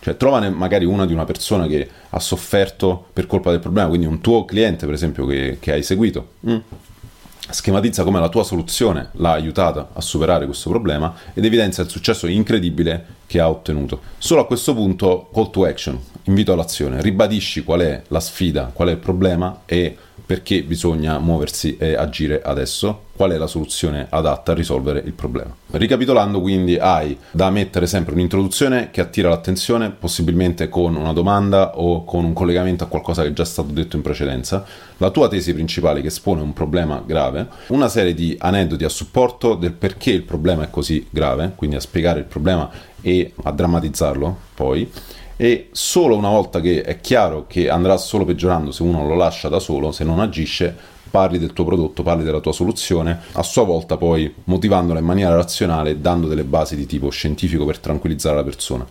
Cioè 0.00 0.16
trovane 0.16 0.50
magari 0.50 0.84
una 0.84 1.06
di 1.06 1.12
una 1.12 1.24
persona 1.24 1.66
che 1.66 1.88
ha 2.10 2.20
sofferto 2.20 3.06
per 3.12 3.26
colpa 3.26 3.50
del 3.50 3.60
problema, 3.60 3.88
quindi 3.88 4.06
un 4.06 4.20
tuo 4.20 4.44
cliente 4.44 4.84
per 4.84 4.94
esempio 4.94 5.24
che, 5.24 5.58
che 5.60 5.72
hai 5.72 5.82
seguito. 5.84 6.32
Hm? 6.40 6.56
Schematizza 7.50 8.04
come 8.04 8.20
la 8.20 8.28
tua 8.28 8.44
soluzione 8.44 9.10
l'ha 9.12 9.32
aiutata 9.32 9.90
a 9.92 10.00
superare 10.00 10.46
questo 10.46 10.70
problema 10.70 11.14
ed 11.34 11.44
evidenzia 11.44 11.82
il 11.82 11.90
successo 11.90 12.26
incredibile 12.26 13.06
che 13.26 13.40
ha 13.40 13.48
ottenuto. 13.48 14.00
Solo 14.18 14.40
a 14.42 14.46
questo 14.46 14.74
punto 14.74 15.28
call 15.32 15.50
to 15.50 15.64
action, 15.64 15.98
invito 16.24 16.52
all'azione, 16.52 17.02
ribadisci 17.02 17.62
qual 17.62 17.80
è 17.80 18.02
la 18.08 18.20
sfida, 18.20 18.70
qual 18.72 18.88
è 18.88 18.92
il 18.92 18.98
problema 18.98 19.62
e 19.66 19.96
perché 20.24 20.62
bisogna 20.62 21.18
muoversi 21.18 21.76
e 21.76 21.94
agire 21.94 22.40
adesso, 22.42 23.03
qual 23.14 23.30
è 23.30 23.36
la 23.36 23.46
soluzione 23.46 24.06
adatta 24.10 24.52
a 24.52 24.54
risolvere 24.54 25.02
il 25.04 25.12
problema. 25.12 25.54
Ricapitolando 25.70 26.40
quindi 26.40 26.76
hai 26.78 27.16
da 27.30 27.50
mettere 27.50 27.86
sempre 27.86 28.14
un'introduzione 28.14 28.90
che 28.90 29.00
attira 29.00 29.28
l'attenzione, 29.28 29.90
possibilmente 29.90 30.68
con 30.68 30.96
una 30.96 31.12
domanda 31.12 31.78
o 31.78 32.04
con 32.04 32.24
un 32.24 32.32
collegamento 32.32 32.84
a 32.84 32.88
qualcosa 32.88 33.22
che 33.22 33.28
è 33.28 33.32
già 33.32 33.44
stato 33.44 33.72
detto 33.72 33.96
in 33.96 34.02
precedenza, 34.02 34.64
la 34.98 35.10
tua 35.10 35.28
tesi 35.28 35.54
principale 35.54 36.00
che 36.00 36.08
espone 36.08 36.42
un 36.42 36.52
problema 36.52 37.02
grave, 37.04 37.48
una 37.68 37.88
serie 37.88 38.14
di 38.14 38.36
aneddoti 38.38 38.84
a 38.84 38.88
supporto 38.88 39.54
del 39.54 39.72
perché 39.72 40.10
il 40.10 40.22
problema 40.22 40.64
è 40.64 40.70
così 40.70 41.06
grave, 41.10 41.52
quindi 41.54 41.76
a 41.76 41.80
spiegare 41.80 42.20
il 42.20 42.26
problema 42.26 42.68
e 43.00 43.32
a 43.42 43.50
drammatizzarlo 43.52 44.36
poi. 44.54 44.90
E 45.36 45.68
solo 45.72 46.16
una 46.16 46.28
volta 46.28 46.60
che 46.60 46.82
è 46.82 47.00
chiaro 47.00 47.46
che 47.48 47.68
andrà 47.68 47.96
solo 47.96 48.24
peggiorando 48.24 48.70
se 48.70 48.84
uno 48.84 49.06
lo 49.06 49.16
lascia 49.16 49.48
da 49.48 49.58
solo, 49.58 49.90
se 49.90 50.04
non 50.04 50.20
agisce, 50.20 50.92
parli 51.14 51.38
del 51.38 51.52
tuo 51.52 51.64
prodotto, 51.64 52.02
parli 52.02 52.24
della 52.24 52.40
tua 52.40 52.50
soluzione, 52.50 53.20
a 53.34 53.44
sua 53.44 53.62
volta 53.62 53.96
poi 53.96 54.34
motivandola 54.46 54.98
in 54.98 55.04
maniera 55.04 55.36
razionale, 55.36 56.00
dando 56.00 56.26
delle 56.26 56.42
basi 56.42 56.74
di 56.74 56.86
tipo 56.86 57.08
scientifico 57.08 57.64
per 57.64 57.78
tranquillizzare 57.78 58.34
la 58.34 58.42
persona. 58.42 58.84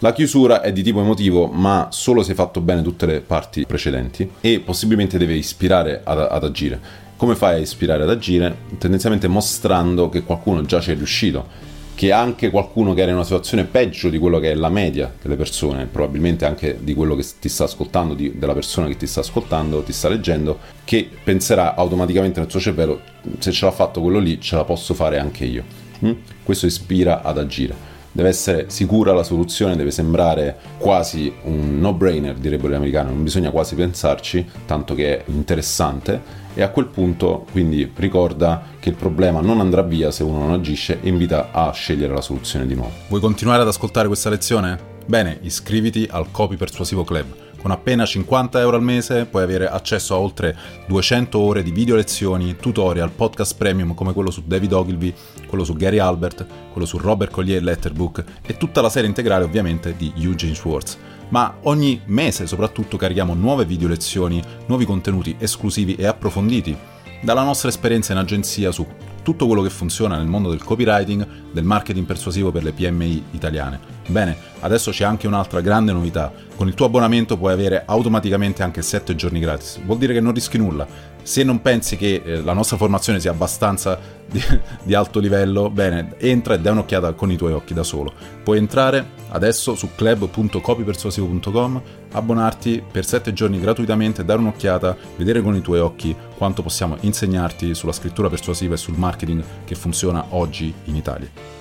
La 0.00 0.12
chiusura 0.12 0.60
è 0.60 0.70
di 0.70 0.82
tipo 0.82 1.00
emotivo, 1.00 1.46
ma 1.46 1.88
solo 1.90 2.22
se 2.22 2.32
hai 2.32 2.36
fatto 2.36 2.60
bene 2.60 2.82
tutte 2.82 3.06
le 3.06 3.20
parti 3.20 3.64
precedenti 3.64 4.30
e 4.42 4.60
possibilmente 4.60 5.16
deve 5.16 5.32
ispirare 5.32 6.02
ad, 6.04 6.18
ad 6.18 6.44
agire. 6.44 6.78
Come 7.16 7.34
fai 7.34 7.54
a 7.54 7.58
ispirare 7.58 8.02
ad 8.02 8.10
agire? 8.10 8.54
Tendenzialmente 8.76 9.26
mostrando 9.26 10.10
che 10.10 10.24
qualcuno 10.24 10.60
già 10.60 10.78
ci 10.80 10.90
è 10.90 10.94
riuscito 10.94 11.74
che 11.96 12.12
anche 12.12 12.50
qualcuno 12.50 12.92
che 12.92 13.00
era 13.00 13.10
in 13.10 13.16
una 13.16 13.24
situazione 13.24 13.64
peggio 13.64 14.10
di 14.10 14.18
quello 14.18 14.38
che 14.38 14.50
è 14.50 14.54
la 14.54 14.68
media 14.68 15.10
delle 15.20 15.34
persone, 15.34 15.86
probabilmente 15.86 16.44
anche 16.44 16.76
di 16.78 16.92
quello 16.94 17.16
che 17.16 17.24
ti 17.40 17.48
sta 17.48 17.64
ascoltando, 17.64 18.12
di, 18.12 18.38
della 18.38 18.52
persona 18.52 18.86
che 18.86 18.98
ti 18.98 19.06
sta 19.06 19.20
ascoltando, 19.20 19.82
ti 19.82 19.94
sta 19.94 20.10
leggendo, 20.10 20.58
che 20.84 21.08
penserà 21.24 21.74
automaticamente 21.74 22.38
nel 22.38 22.50
suo 22.50 22.60
cervello, 22.60 23.00
se 23.38 23.50
ce 23.50 23.64
l'ha 23.64 23.72
fatto 23.72 24.02
quello 24.02 24.18
lì, 24.18 24.38
ce 24.38 24.56
la 24.56 24.64
posso 24.64 24.92
fare 24.92 25.18
anche 25.18 25.46
io. 25.46 25.64
Mm? 26.04 26.12
Questo 26.42 26.66
ispira 26.66 27.22
ad 27.22 27.38
agire. 27.38 27.74
Deve 28.16 28.30
essere 28.30 28.70
sicura 28.70 29.12
la 29.12 29.22
soluzione, 29.22 29.76
deve 29.76 29.90
sembrare 29.90 30.56
quasi 30.78 31.30
un 31.42 31.78
no-brainer, 31.78 32.34
direbbero 32.34 32.70
gli 32.70 32.76
americani, 32.76 33.10
non 33.10 33.22
bisogna 33.22 33.50
quasi 33.50 33.74
pensarci, 33.74 34.48
tanto 34.64 34.94
che 34.94 35.18
è 35.18 35.24
interessante 35.26 36.44
e 36.54 36.62
a 36.62 36.70
quel 36.70 36.86
punto 36.86 37.44
quindi 37.52 37.92
ricorda 37.94 38.68
che 38.80 38.88
il 38.88 38.94
problema 38.94 39.42
non 39.42 39.60
andrà 39.60 39.82
via 39.82 40.10
se 40.10 40.22
uno 40.22 40.38
non 40.38 40.52
agisce 40.52 40.98
e 41.02 41.08
invita 41.10 41.50
a 41.52 41.70
scegliere 41.72 42.14
la 42.14 42.22
soluzione 42.22 42.66
di 42.66 42.74
nuovo. 42.74 42.92
Vuoi 43.08 43.20
continuare 43.20 43.60
ad 43.60 43.68
ascoltare 43.68 44.06
questa 44.06 44.30
lezione? 44.30 44.78
Bene, 45.04 45.38
iscriviti 45.42 46.08
al 46.10 46.30
Copy 46.30 46.56
Persuasivo 46.56 47.04
Club. 47.04 47.45
Con 47.66 47.74
appena 47.74 48.06
50 48.06 48.60
euro 48.60 48.76
al 48.76 48.82
mese 48.84 49.24
puoi 49.24 49.42
avere 49.42 49.66
accesso 49.66 50.14
a 50.14 50.18
oltre 50.18 50.56
200 50.86 51.36
ore 51.36 51.64
di 51.64 51.72
video 51.72 51.96
lezioni, 51.96 52.54
tutorial, 52.54 53.10
podcast 53.10 53.56
premium 53.56 53.92
come 53.92 54.12
quello 54.12 54.30
su 54.30 54.44
David 54.46 54.72
Ogilvy, 54.72 55.12
quello 55.48 55.64
su 55.64 55.74
Gary 55.74 55.98
Albert, 55.98 56.46
quello 56.70 56.86
su 56.86 56.96
Robert 56.96 57.32
Collier 57.32 57.60
Letterbook 57.64 58.24
e 58.46 58.56
tutta 58.56 58.80
la 58.80 58.88
serie 58.88 59.08
integrale 59.08 59.42
ovviamente 59.42 59.96
di 59.96 60.12
Eugene 60.14 60.54
Schwartz 60.54 60.96
ma 61.30 61.56
ogni 61.62 62.00
mese 62.04 62.46
soprattutto 62.46 62.96
carichiamo 62.96 63.34
nuove 63.34 63.64
video 63.64 63.88
lezioni, 63.88 64.40
nuovi 64.66 64.84
contenuti 64.84 65.34
esclusivi 65.36 65.96
e 65.96 66.06
approfonditi 66.06 66.78
dalla 67.20 67.42
nostra 67.42 67.68
esperienza 67.68 68.12
in 68.12 68.18
agenzia 68.18 68.70
su 68.70 68.86
tutto 69.24 69.46
quello 69.48 69.62
che 69.62 69.70
funziona 69.70 70.16
nel 70.16 70.28
mondo 70.28 70.50
del 70.50 70.62
copywriting, 70.62 71.50
del 71.50 71.64
marketing 71.64 72.06
persuasivo 72.06 72.52
per 72.52 72.62
le 72.62 72.70
PMI 72.70 73.24
italiane. 73.32 73.95
Bene, 74.06 74.36
adesso 74.60 74.92
c'è 74.92 75.04
anche 75.04 75.26
un'altra 75.26 75.60
grande 75.60 75.92
novità. 75.92 76.32
Con 76.54 76.68
il 76.68 76.74
tuo 76.74 76.86
abbonamento 76.86 77.36
puoi 77.36 77.52
avere 77.52 77.82
automaticamente 77.84 78.62
anche 78.62 78.82
7 78.82 79.14
giorni 79.16 79.40
gratis. 79.40 79.80
Vuol 79.84 79.98
dire 79.98 80.12
che 80.12 80.20
non 80.20 80.32
rischi 80.32 80.58
nulla. 80.58 80.86
Se 81.22 81.42
non 81.42 81.60
pensi 81.60 81.96
che 81.96 82.22
eh, 82.24 82.40
la 82.42 82.52
nostra 82.52 82.76
formazione 82.76 83.18
sia 83.18 83.32
abbastanza 83.32 83.98
di, 84.30 84.40
di 84.84 84.94
alto 84.94 85.18
livello, 85.18 85.70
bene, 85.70 86.14
entra 86.18 86.54
e 86.54 86.60
dai 86.60 86.72
un'occhiata 86.72 87.12
con 87.14 87.32
i 87.32 87.36
tuoi 87.36 87.52
occhi 87.52 87.74
da 87.74 87.82
solo. 87.82 88.12
Puoi 88.44 88.58
entrare 88.58 89.14
adesso 89.30 89.74
su 89.74 89.88
club.copypersuasivo.com, 89.96 91.82
abbonarti 92.12 92.82
per 92.88 93.04
7 93.04 93.32
giorni 93.32 93.58
gratuitamente, 93.58 94.24
dare 94.24 94.38
un'occhiata, 94.38 94.96
vedere 95.16 95.42
con 95.42 95.56
i 95.56 95.62
tuoi 95.62 95.80
occhi 95.80 96.14
quanto 96.36 96.62
possiamo 96.62 96.96
insegnarti 97.00 97.74
sulla 97.74 97.92
scrittura 97.92 98.28
persuasiva 98.28 98.74
e 98.74 98.78
sul 98.78 98.96
marketing 98.96 99.42
che 99.64 99.74
funziona 99.74 100.26
oggi 100.28 100.72
in 100.84 100.94
Italia. 100.94 101.55